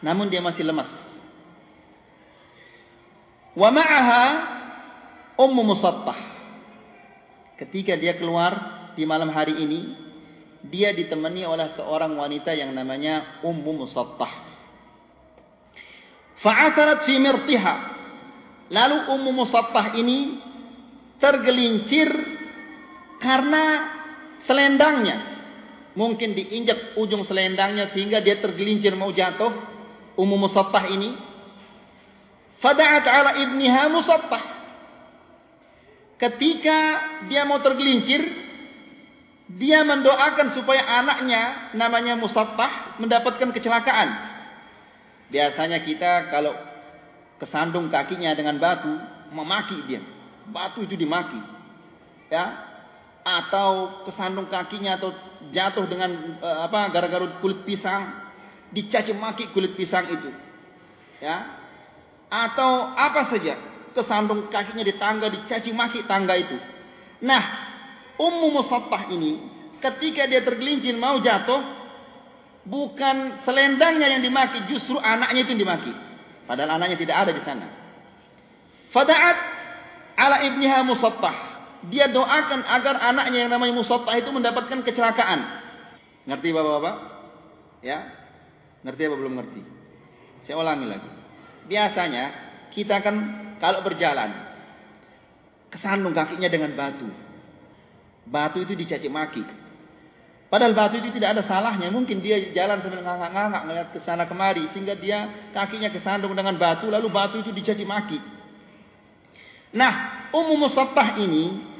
[0.00, 0.88] namun dia masih lemas.
[3.52, 4.24] Wa ma'aha
[5.42, 6.18] Musattah.
[7.58, 8.52] Ketika dia keluar
[8.94, 9.80] di malam hari ini,
[10.70, 14.32] dia ditemani oleh seorang wanita yang namanya Ummu Musattah.
[16.42, 17.74] Fa'atharat fi mirtiha
[18.72, 20.40] Lalu Ummu Musaffah ini
[21.20, 22.08] tergelincir
[23.22, 23.64] karena
[24.44, 25.30] selendangnya.
[25.92, 29.70] Mungkin diinjak ujung selendangnya sehingga dia tergelincir mau jatuh.
[30.18, 31.16] Ummu Musaffah ini.
[32.60, 34.44] Fada'at ala ibniha Musaffah.
[36.20, 36.78] Ketika
[37.26, 38.22] dia mau tergelincir,
[39.58, 44.08] dia mendoakan supaya anaknya namanya Musaffah mendapatkan kecelakaan.
[45.32, 46.54] Biasanya kita kalau
[47.40, 48.92] kesandung kakinya dengan batu,
[49.32, 50.00] memaki dia.
[50.48, 51.40] Batu itu dimaki.
[52.30, 52.71] Ya.
[53.22, 55.14] Atau kesandung kakinya atau
[55.54, 58.10] jatuh dengan uh, apa gara-gara kulit pisang,
[58.74, 60.30] dicaci maki kulit pisang itu.
[61.22, 61.62] Ya.
[62.26, 63.54] Atau apa saja,
[63.94, 66.58] kesandung kakinya di tangga dicaci maki tangga itu.
[67.22, 67.42] Nah,
[68.18, 71.62] Ummu Musattah ini ketika dia tergelincir mau jatuh,
[72.66, 75.92] bukan selendangnya yang dimaki, justru anaknya itu yang dimaki.
[76.46, 77.66] Padahal anaknya tidak ada di sana.
[78.94, 79.38] Fada'at
[80.18, 81.36] ala ibniha musattah.
[81.90, 85.40] Dia doakan agar anaknya yang namanya musattah itu mendapatkan kecelakaan.
[86.30, 86.96] Ngerti bapak-bapak?
[87.82, 87.98] Ya?
[88.86, 89.62] Ngerti apa belum ngerti?
[90.46, 91.10] Saya ulangi lagi.
[91.66, 92.24] Biasanya
[92.70, 93.16] kita kan
[93.58, 94.30] kalau berjalan
[95.74, 97.06] kesandung kakinya dengan batu.
[98.26, 99.42] Batu itu dicaci maki.
[100.52, 101.88] Padahal batu itu tidak ada salahnya.
[101.88, 104.68] Mungkin dia jalan sambil ngangak-ngangak melihat ke sana kemari.
[104.76, 106.92] Sehingga dia kakinya kesandung dengan batu.
[106.92, 108.20] Lalu batu itu dicaci maki.
[109.72, 111.71] Nah, Ummu Musattah ini.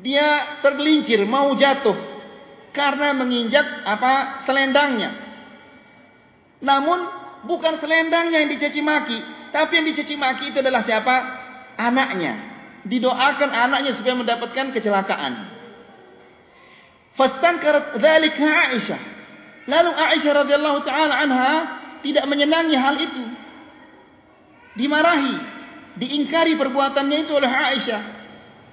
[0.00, 1.96] Dia tergelincir mau jatuh.
[2.70, 5.10] Karena menginjak apa selendangnya.
[6.62, 6.98] Namun
[7.44, 9.18] bukan selendangnya yang dicaci maki.
[9.50, 11.16] Tapi yang dicaci maki itu adalah siapa?
[11.80, 12.32] Anaknya.
[12.86, 15.32] Didoakan anaknya supaya mendapatkan kecelakaan.
[17.18, 19.00] Fastankarat dzalika Aisyah.
[19.68, 21.52] Lalu Aisyah radhiyallahu taala anha
[22.00, 23.24] tidak menyenangi hal itu.
[24.78, 25.34] Dimarahi,
[26.00, 28.19] diingkari perbuatannya itu oleh Aisyah.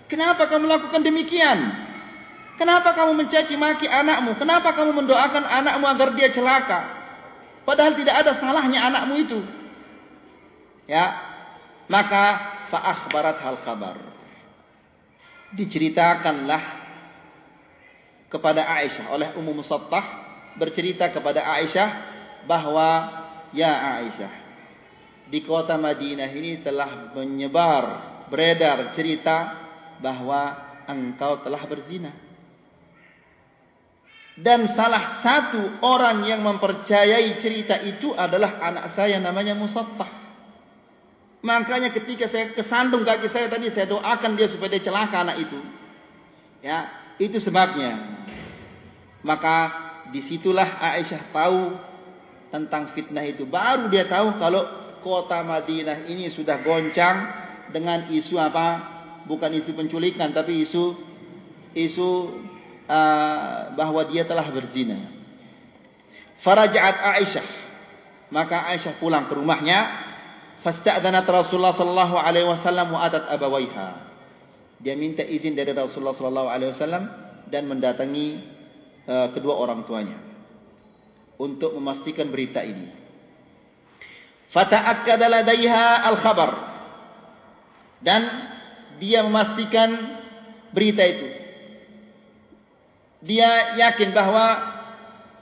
[0.07, 1.59] Kenapa kamu melakukan demikian?
[2.57, 4.39] Kenapa kamu mencaci maki anakmu?
[4.39, 6.79] Kenapa kamu mendoakan anakmu agar dia celaka?
[7.67, 9.39] Padahal tidak ada salahnya anakmu itu.
[10.87, 11.27] Ya.
[11.91, 12.23] Maka
[12.71, 13.97] fa akhbarat hal kabar.
[15.47, 16.59] diceritakanlah
[18.27, 20.03] kepada Aisyah oleh Ummu Musattah
[20.59, 21.89] bercerita kepada Aisyah
[22.43, 22.89] bahwa
[23.55, 23.71] ya
[24.03, 24.33] Aisyah
[25.31, 27.83] di kota Madinah ini telah menyebar
[28.27, 29.66] beredar cerita
[29.99, 30.55] bahwa
[30.87, 32.27] engkau telah berzina
[34.37, 40.29] dan salah satu orang yang mempercayai cerita itu adalah anak saya namanya Musattah.
[41.41, 45.57] Makanya ketika saya kesandung kaki saya tadi saya doakan dia supaya dia celaka anak itu.
[46.61, 46.85] Ya,
[47.17, 47.97] itu sebabnya.
[49.25, 49.57] Maka
[50.13, 51.61] disitulah Aisyah tahu
[52.53, 53.49] tentang fitnah itu.
[53.49, 54.61] Baru dia tahu kalau
[55.01, 57.17] kota Madinah ini sudah goncang
[57.73, 58.96] dengan isu apa?
[59.27, 60.95] Bukan isu penculikan tapi isu
[61.75, 62.09] isu
[62.87, 65.11] uh, bahawa dia telah berzina.
[66.41, 67.47] Farajat Aisyah.
[68.31, 70.07] Maka Aisyah pulang ke rumahnya.
[70.65, 73.89] Fasta'dhanat Rasulullah sallallahu alaihi wasallam wa atat abawaiha.
[74.81, 77.03] Dia minta izin dari Rasulullah sallallahu alaihi wasallam
[77.47, 78.27] dan mendatangi
[79.05, 80.17] uh, kedua orang tuanya
[81.37, 82.89] untuk memastikan berita ini.
[84.51, 86.51] Fata'akkada ladaiha al-khabar.
[88.01, 88.21] Dan
[88.97, 90.19] dia memastikan
[90.73, 91.37] berita itu
[93.23, 94.45] dia yakin bahawa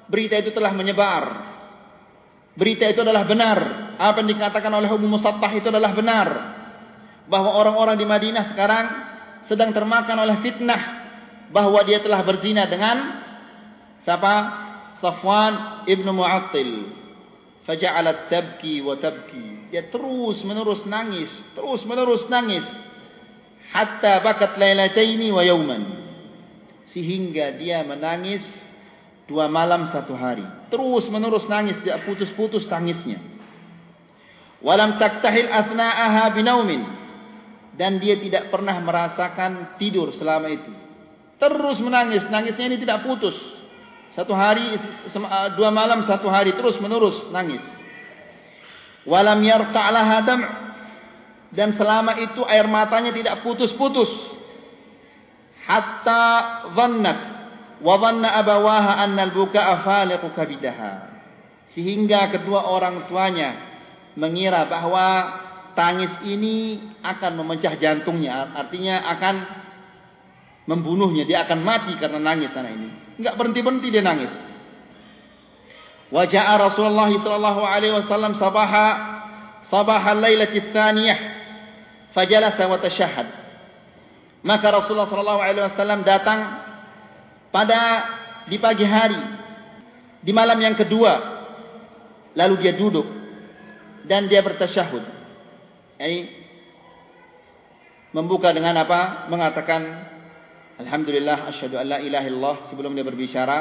[0.07, 1.23] berita itu telah menyebar.
[2.55, 3.59] Berita itu adalah benar.
[3.99, 6.27] Apa yang dikatakan oleh Ummu Musattah itu adalah benar.
[7.27, 8.85] Bahawa orang-orang di Madinah sekarang
[9.51, 10.81] sedang termakan oleh fitnah
[11.51, 12.97] bahawa dia telah berzina dengan
[14.07, 14.63] siapa?
[15.03, 17.03] Safwan ibn Mu'attil.
[17.67, 19.73] Faja'alat tabki wa tabki.
[19.73, 21.27] Dia terus menerus nangis,
[21.57, 22.63] terus menerus nangis.
[23.76, 25.84] Hatta bakat lailataini wa yawman
[26.95, 28.39] sehingga dia menangis
[29.28, 30.47] dua malam satu hari.
[30.71, 33.19] Terus menerus nangis, tidak putus-putus tangisnya.
[34.63, 36.82] Walam taktahil asna'aha binaumin.
[37.76, 40.71] Dan dia tidak pernah merasakan tidur selama itu.
[41.36, 43.36] Terus menangis, nangisnya ini tidak putus.
[44.15, 44.80] Satu hari,
[45.59, 47.59] dua malam satu hari, terus menerus nangis.
[49.03, 50.64] Walam yarta'laha dam'
[51.55, 54.11] dan selama itu air matanya tidak putus-putus.
[55.65, 56.23] Hatta
[56.75, 57.19] dhannat
[57.79, 61.15] wa dhanna abawaha anna al-buka'a faliqu kabidaha.
[61.73, 63.55] Sehingga kedua orang tuanya
[64.19, 65.07] mengira bahwa
[65.79, 68.51] tangis ini akan memecah jantungnya.
[68.51, 69.35] Artinya akan
[70.67, 71.23] membunuhnya.
[71.23, 72.89] Dia akan mati karena nangis anak ini.
[73.23, 74.31] Enggak berhenti-berhenti dia nangis.
[76.11, 78.87] Wajah Rasulullah sallallahu alaihi wasallam sabaha
[79.73, 81.44] sabaha lailati tsaniyah
[82.16, 83.28] fajalasa wa tashahhad
[84.45, 86.39] Maka Rasulullah sallallahu alaihi wasallam datang
[87.49, 87.82] pada
[88.45, 89.18] di pagi hari
[90.22, 91.13] di malam yang kedua
[92.38, 93.09] lalu dia duduk
[94.05, 95.01] dan dia bertasyahud.
[95.97, 96.30] Yani
[98.13, 99.26] membuka dengan apa?
[99.34, 99.82] Mengatakan
[100.78, 103.57] alhamdulillah asyhadu an la ilaha illallah sebelum dia berbicara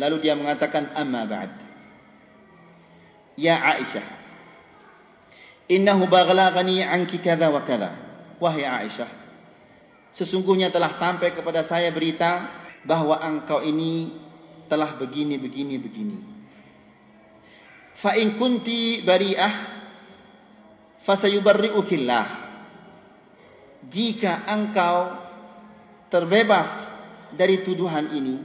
[0.00, 1.52] lalu dia mengatakan amma ba'd.
[3.36, 4.21] Ya Aisyah
[5.72, 7.90] innahu baghlaqani anki kadza wa kadza.
[8.42, 9.22] Wahai Aisyah
[10.12, 14.12] Sesungguhnya telah sampai kepada saya berita bahwa engkau ini
[14.68, 16.18] telah begini begini begini.
[18.04, 19.54] Fa in kunti bari'ah
[21.08, 21.16] fa
[21.88, 22.26] fillah.
[23.88, 24.96] Jika engkau
[26.12, 26.68] terbebas
[27.32, 28.36] dari tuduhan ini,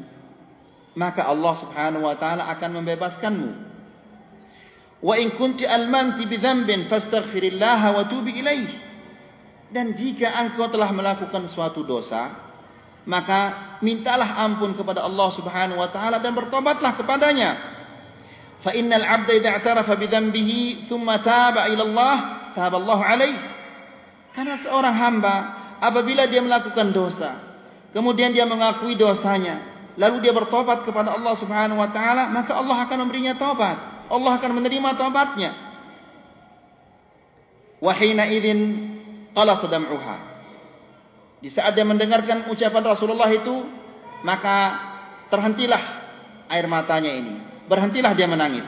[0.95, 3.66] maka Allah Subhanahu wa taala akan membebaskanmu.
[5.01, 8.75] Kunti almanti bi dhanbin fastaghfirillah wa tubi ilaihi.
[9.69, 12.47] Dan jika engkau telah melakukan suatu dosa,
[13.07, 13.39] maka
[13.83, 17.51] mintalah ampun kepada Allah Subhanahu wa taala dan bertobatlah kepadanya.
[18.63, 20.89] Fa innal 'abda idza i'tarafa bi dhanbihi
[21.21, 22.15] taba ila Allah,
[22.57, 23.39] taba Allah 'alaihi.
[24.33, 25.35] Karena seorang hamba
[25.81, 27.31] apabila dia melakukan dosa,
[27.93, 32.97] kemudian dia mengakui dosanya, lalu dia bertobat kepada Allah Subhanahu wa taala, maka Allah akan
[33.07, 33.96] memberinya taubat.
[34.07, 35.51] Allah akan menerima taubatnya.
[37.77, 38.59] Wa hina idzin
[39.37, 40.37] qala sadam'uha
[41.37, 43.55] di saat dia mendengarkan ucapan Rasulullah itu
[44.25, 44.57] maka
[45.29, 45.81] terhentilah
[46.49, 47.33] air matanya ini.
[47.69, 48.65] Berhentilah dia menangis.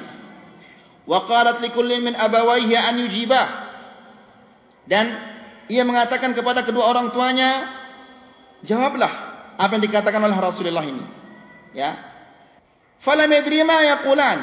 [1.09, 3.41] Wa qalat likulli min abawayhi an yujiba.
[4.85, 5.05] Dan
[5.65, 7.49] ia mengatakan kepada kedua orang tuanya
[8.65, 9.11] jawablah
[9.57, 11.05] apa yang dikatakan oleh Rasulullah ini.
[11.73, 11.97] Ya.
[13.01, 14.39] Falam yadri ma yaqulan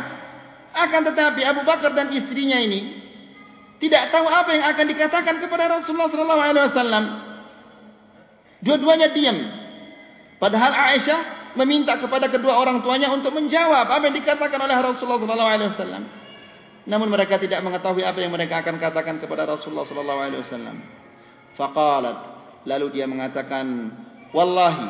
[0.77, 3.01] akan tetapi Abu Bakar dan istrinya ini
[3.81, 7.05] tidak tahu apa yang akan dikatakan kepada Rasulullah sallallahu alaihi wasallam.
[8.64, 9.37] Dua-duanya diam.
[10.37, 11.20] Padahal Aisyah
[11.57, 16.05] meminta kepada kedua orang tuanya untuk menjawab apa yang dikatakan oleh Rasulullah sallallahu alaihi wasallam.
[16.87, 20.77] Namun mereka tidak mengetahui apa yang mereka akan katakan kepada Rasulullah sallallahu alaihi wasallam.
[21.57, 23.95] Faqalat Lalu dia mengatakan,
[24.35, 24.87] "Wallahi,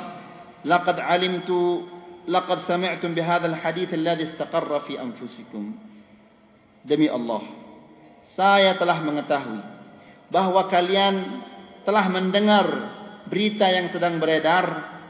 [0.65, 1.85] laqad alimtu
[2.27, 5.75] laqad sami'tum bihadzal hadits alladhi istaqarra fi anfusikum."
[6.87, 7.43] Demi Allah,
[8.39, 9.63] saya telah mengetahui
[10.31, 11.43] bahwa kalian
[11.87, 12.67] telah mendengar
[13.27, 14.65] berita yang sedang beredar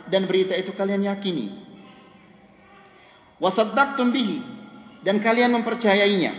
[0.09, 1.53] dan berita itu kalian yakini.
[3.37, 4.39] Wasaddaqtum bihi
[5.05, 6.33] dan kalian mempercayainya.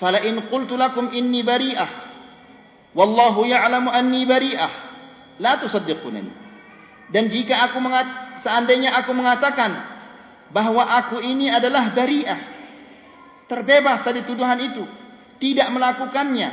[0.00, 1.90] Fala in qultu lakum inni bari'ah
[2.96, 4.72] wallahu ya'lamu anni bari'ah
[5.40, 6.32] la tusaddiqunani.
[7.12, 8.08] Dan jika aku mengat
[8.42, 9.70] seandainya aku mengatakan
[10.52, 12.40] bahwa aku ini adalah bari'ah
[13.48, 14.84] terbebas dari tuduhan itu,
[15.40, 16.50] tidak melakukannya,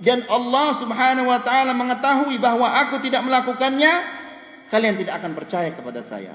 [0.00, 3.92] dan Allah Subhanahu wa taala mengetahui bahwa aku tidak melakukannya,
[4.72, 6.34] kalian tidak akan percaya kepada saya.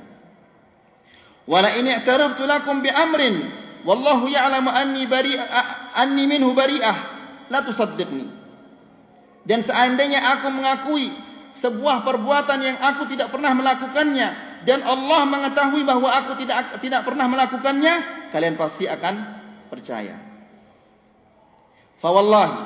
[1.45, 3.35] Wala in i'taraftu lakum bi amrin
[3.85, 6.97] wallahu ya'lamu anni bari'ah anni minhu bari'ah
[7.49, 8.27] la tusaddiqni.
[9.45, 11.13] Dan seandainya aku mengakui
[11.61, 14.29] sebuah perbuatan yang aku tidak pernah melakukannya
[14.63, 17.93] dan Allah mengetahui bahwa aku tidak tidak pernah melakukannya,
[18.31, 19.15] kalian pasti akan
[19.67, 20.15] percaya.
[21.99, 22.57] Fa wallahi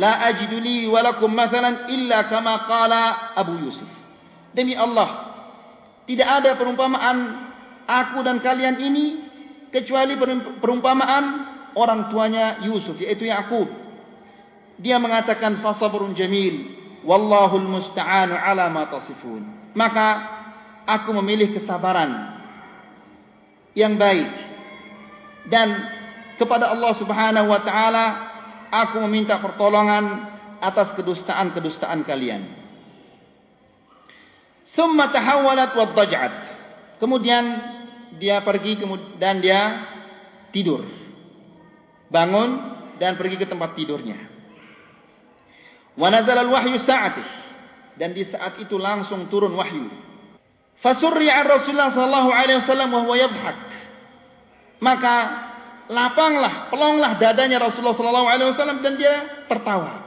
[0.00, 3.02] la ajidu li wa lakum mathalan illa kama qala
[3.36, 3.90] Abu Yusuf.
[4.56, 5.36] Demi Allah,
[6.08, 7.16] tidak ada perumpamaan
[7.84, 9.06] aku dan kalian ini
[9.68, 10.16] kecuali
[10.62, 11.24] perumpamaan
[11.76, 13.68] orang tuanya Yusuf yaitu Yakub.
[14.76, 16.76] Dia mengatakan fasabrun jamil
[17.06, 19.72] wallahu almusta'anu ala ma tasifun.
[19.72, 20.35] Maka
[20.86, 22.40] aku memilih kesabaran
[23.76, 24.30] yang baik
[25.52, 25.68] dan
[26.40, 28.06] kepada Allah Subhanahu wa taala
[28.70, 32.42] aku meminta pertolongan atas kedustaan-kedustaan kalian.
[34.76, 36.34] Summa tahawwalat wa dhaj'at.
[37.00, 37.44] Kemudian
[38.20, 38.80] dia pergi
[39.20, 39.60] dan dia
[40.52, 40.84] tidur.
[42.08, 42.50] Bangun
[43.00, 44.16] dan pergi ke tempat tidurnya.
[45.96, 47.28] Wa nazala al-wahyu sa'atih.
[47.96, 49.88] Dan di saat itu langsung turun wahyu.
[50.84, 53.58] Fasurri an Rasulullah sallallahu alaihi wasallam wa huwa yadhhak.
[54.80, 55.14] Maka
[55.88, 59.14] lapanglah, pelonglah dadanya Rasulullah sallallahu alaihi wasallam dan dia
[59.48, 60.04] tertawa.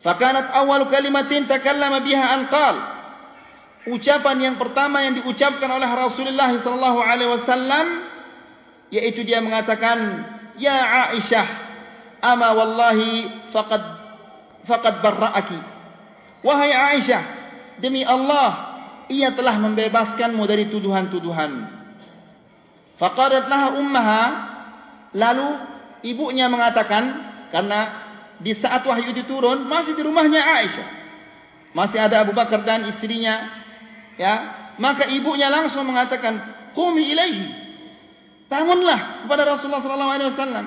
[0.00, 2.42] Fakanat awal kalimatin takallama biha an.
[3.88, 7.86] Ucapan yang pertama yang diucapkan oleh Rasulullah sallallahu alaihi wasallam
[8.92, 9.98] yaitu dia mengatakan,
[10.60, 11.48] "Ya Aisyah,
[12.20, 13.82] ama wallahi faqad
[14.68, 15.60] faqad barra'aki."
[16.44, 17.22] Wahai Aisyah,
[17.80, 18.69] demi Allah,
[19.10, 21.66] ia telah membebaskanmu dari tuduhan-tuduhan.
[23.02, 24.22] Faqadat laha ummaha
[25.18, 25.48] lalu
[26.06, 27.80] ibunya mengatakan karena
[28.38, 30.88] di saat wahyu itu turun masih di rumahnya Aisyah.
[31.74, 33.50] Masih ada Abu Bakar dan istrinya
[34.14, 34.34] ya,
[34.78, 36.40] maka ibunya langsung mengatakan,
[36.74, 37.46] "Qumi ilaihi."
[38.50, 39.82] Bangunlah kepada Rasulullah
[40.34, 40.66] wasallam.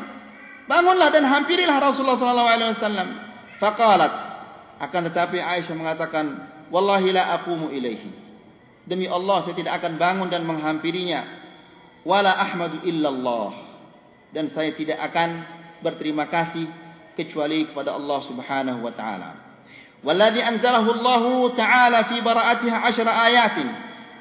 [0.64, 3.12] Bangunlah dan hampirilah Rasulullah sallallahu alaihi.
[3.60, 4.14] Faqalat
[4.80, 6.26] akan tetapi Aisyah mengatakan,
[6.72, 8.23] "Wallahi la aqumu ilaihi."
[8.84, 11.24] Demi Allah saya tidak akan bangun dan menghampirinya.
[12.04, 13.52] Wala ahmadu illallah.
[14.36, 15.30] Dan saya tidak akan
[15.80, 16.68] berterima kasih
[17.16, 19.30] kecuali kepada Allah Subhanahu wa taala.
[20.04, 21.24] Walladhi anzalahu Allah
[21.56, 23.68] taala fi bara'atiha 10 ayatin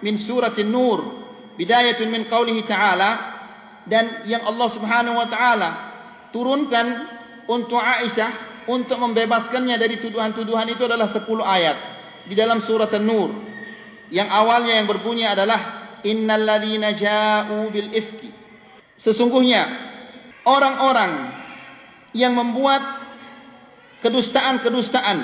[0.06, 1.00] min surah An-Nur
[1.58, 3.10] bidayatun min qawlihi ta'ala.
[3.82, 5.70] Dan yang Allah Subhanahu wa taala
[6.30, 6.86] turunkan
[7.50, 11.76] untuk Aisyah untuk membebaskannya dari tuduhan-tuduhan itu adalah 10 ayat
[12.30, 13.51] di dalam surah An-Nur
[14.12, 18.28] yang awalnya yang berbunyi adalah innal ladzina ja'u bil ifki.
[19.00, 19.62] Sesungguhnya
[20.44, 21.32] orang-orang
[22.12, 22.82] yang membuat
[24.04, 25.18] kedustaan-kedustaan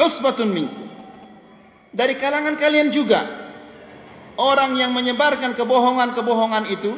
[0.00, 0.88] usbatun minkum.
[1.92, 3.20] Dari kalangan kalian juga
[4.40, 6.92] orang yang menyebarkan kebohongan-kebohongan itu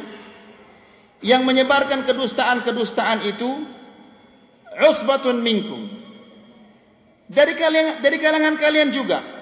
[1.27, 3.51] yang menyebarkan kedustaan-kedustaan itu
[4.71, 5.83] usbatun minkum.
[7.27, 9.42] Dari kalian dari kalangan kalian juga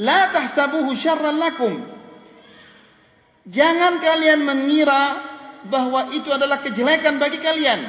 [0.00, 1.72] La tahsabuhu syarran lakum.
[3.50, 5.02] Jangan kalian mengira
[5.68, 7.80] bahwa itu adalah kejelekan bagi kalian.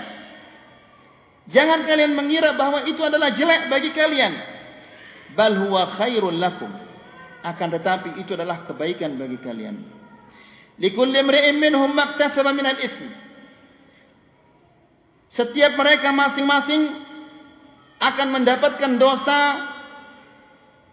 [1.54, 4.34] Jangan kalian mengira bahwa itu adalah jelek bagi kalian.
[5.36, 6.72] Bal huwa khairul lakum.
[7.44, 9.76] Akan tetapi itu adalah kebaikan bagi kalian.
[10.80, 13.10] Likulli imri'in minhum maktasaba min al-itsm.
[15.34, 16.82] Setiap mereka masing-masing
[18.00, 19.40] akan mendapatkan dosa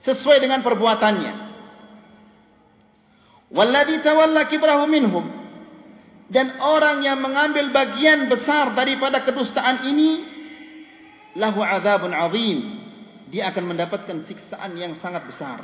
[0.05, 1.33] sesuai dengan perbuatannya.
[3.51, 5.27] Walladhi tawalla kibrahu minhum
[6.31, 10.11] dan orang yang mengambil bagian besar daripada kedustaan ini
[11.35, 12.59] lahu azabun azim
[13.31, 15.63] dia akan mendapatkan siksaan yang sangat besar.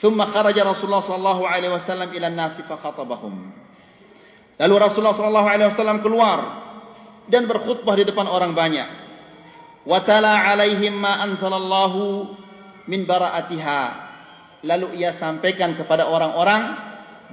[0.00, 3.34] Thumma kharaja Rasulullah sallallahu alaihi wasallam ila an-nas fa khatabahum.
[4.56, 6.38] Lalu Rasulullah sallallahu alaihi wasallam keluar
[7.28, 9.09] dan berkhutbah di depan orang banyak.
[9.90, 12.30] Wa tala alaihim ma anzalallahu
[12.86, 13.82] min bara'atiha
[14.62, 16.62] lalu ia sampaikan kepada orang-orang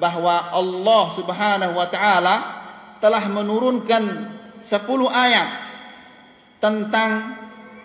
[0.01, 2.35] bahwa Allah Subhanahu wa taala
[2.97, 4.03] telah menurunkan
[4.69, 4.73] 10
[5.05, 5.49] ayat
[6.57, 7.11] tentang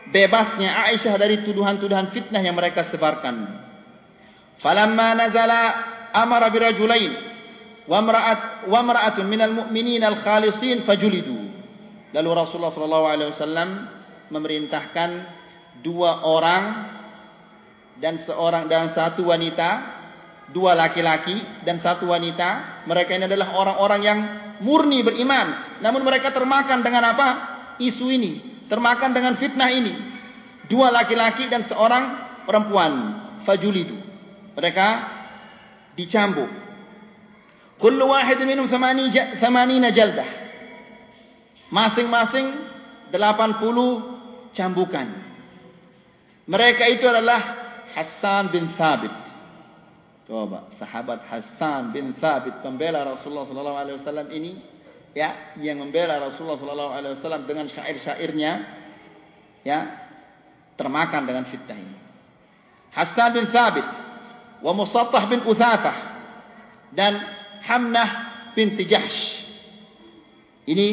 [0.08, 3.60] bebasnya Aisyah dari tuduhan-tuduhan fitnah yang mereka sebarkan.
[4.60, 5.60] Falamma nazala
[6.16, 7.12] amara birajulain
[7.88, 11.50] wa mar'at wa mar'atun minal mu'minin al-khalisin fajulidu.
[12.12, 13.68] Lalu Rasulullah sallallahu alaihi wasallam
[14.32, 15.10] memerintahkan
[15.84, 16.64] dua orang
[18.00, 19.70] dan seorang dan satu wanita,
[20.50, 22.82] dua laki-laki dan satu wanita.
[22.88, 24.18] Mereka ini adalah orang-orang yang
[24.64, 27.28] murni beriman, namun mereka termakan dengan apa?
[27.76, 29.92] Isu ini termakan dengan fitnah ini.
[30.72, 32.04] Dua laki-laki dan seorang
[32.48, 33.20] perempuan.
[33.44, 34.00] Fajulidu.
[34.56, 34.88] Mereka
[35.98, 36.48] dicambuk.
[37.76, 40.30] Kullu wahid minum samanina jaldah.
[41.68, 42.46] Masing-masing
[43.10, 44.11] 80
[44.52, 45.08] cambukan.
[46.48, 47.40] Mereka itu adalah
[47.92, 49.14] Hassan bin Thabit.
[50.26, 54.52] Coba, sahabat Hassan bin Thabit pembela Rasulullah sallallahu alaihi wasallam ini
[55.12, 58.52] ya yang membela Rasulullah sallallahu alaihi wasallam dengan syair-syairnya
[59.66, 59.78] ya
[60.80, 61.96] termakan dengan fitnah ini.
[62.92, 63.88] Hassan bin Thabit
[64.62, 65.96] wa Musattah bin Uthathah
[66.96, 67.12] dan
[67.64, 68.10] Hamnah
[68.56, 69.20] bin Tijahsh.
[70.68, 70.86] Ini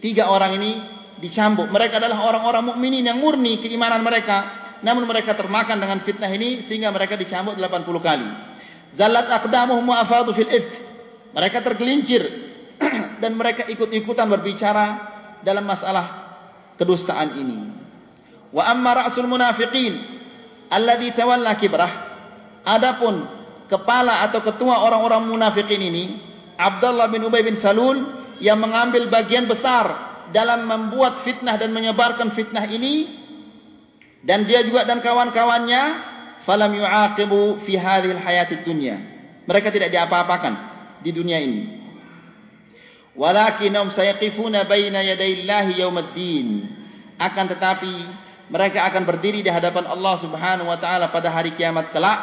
[0.00, 1.68] tiga orang ini dicambuk.
[1.68, 4.68] Mereka adalah orang-orang mukminin yang murni keimanan mereka.
[4.80, 8.28] Namun mereka termakan dengan fitnah ini sehingga mereka dicambuk 80 kali.
[8.96, 10.72] Zallat aqdamuhum afadu fil ifk.
[11.36, 12.22] Mereka tergelincir
[13.22, 14.84] dan mereka ikut-ikutan berbicara
[15.44, 16.06] dalam masalah
[16.80, 17.58] kedustaan ini.
[18.50, 19.94] Wa amma ra'sul munafiqin
[20.72, 21.92] alladhi tawalla kibrah.
[22.66, 23.14] Adapun
[23.70, 26.04] kepala atau ketua orang-orang munafikin ini,
[26.58, 28.00] Abdullah bin Ubay bin Salul
[28.42, 33.20] yang mengambil bagian besar dalam membuat fitnah dan menyebarkan fitnah ini
[34.26, 35.82] dan dia juga dan kawan-kawannya
[36.44, 38.96] falam yu'aqibu fi hadhil hayatid dunya.
[39.48, 40.54] Mereka tidak diapa-apakan
[41.00, 41.62] di dunia ini.
[43.16, 46.46] Walakinhum sayaqifuna baina yadayillahi yaumiddin
[47.18, 47.94] akan tetapi
[48.50, 52.18] mereka akan berdiri di hadapan Allah Subhanahu wa taala pada hari kiamat kelak.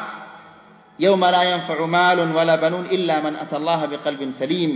[0.98, 4.72] Yauma la yanfa'u malun wala banun illa man atallaha biqalbin salim.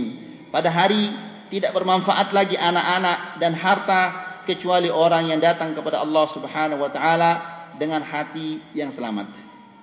[0.54, 4.02] Pada hari tidak bermanfaat lagi anak-anak dan harta
[4.48, 7.30] kecuali orang yang datang kepada Allah Subhanahu wa taala
[7.76, 9.28] dengan hati yang selamat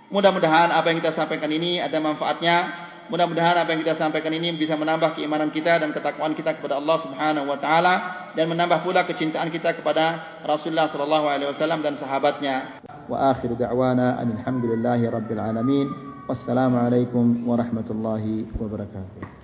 [0.10, 4.78] mudah-mudahan apa yang kita sampaikan ini ada manfaatnya Mudah-mudahan apa yang kita sampaikan ini bisa
[4.78, 7.94] menambah keimanan kita dan ketakwaan kita kepada Allah Subhanahu wa taala
[8.38, 12.86] dan menambah pula kecintaan kita kepada Rasulullah sallallahu alaihi wasallam dan sahabatnya.
[13.10, 15.90] Wa akhiru da'wana alhamdulillahi rabbil alamin.
[16.30, 19.39] Wassalamualaikum warahmatullahi wabarakatuh.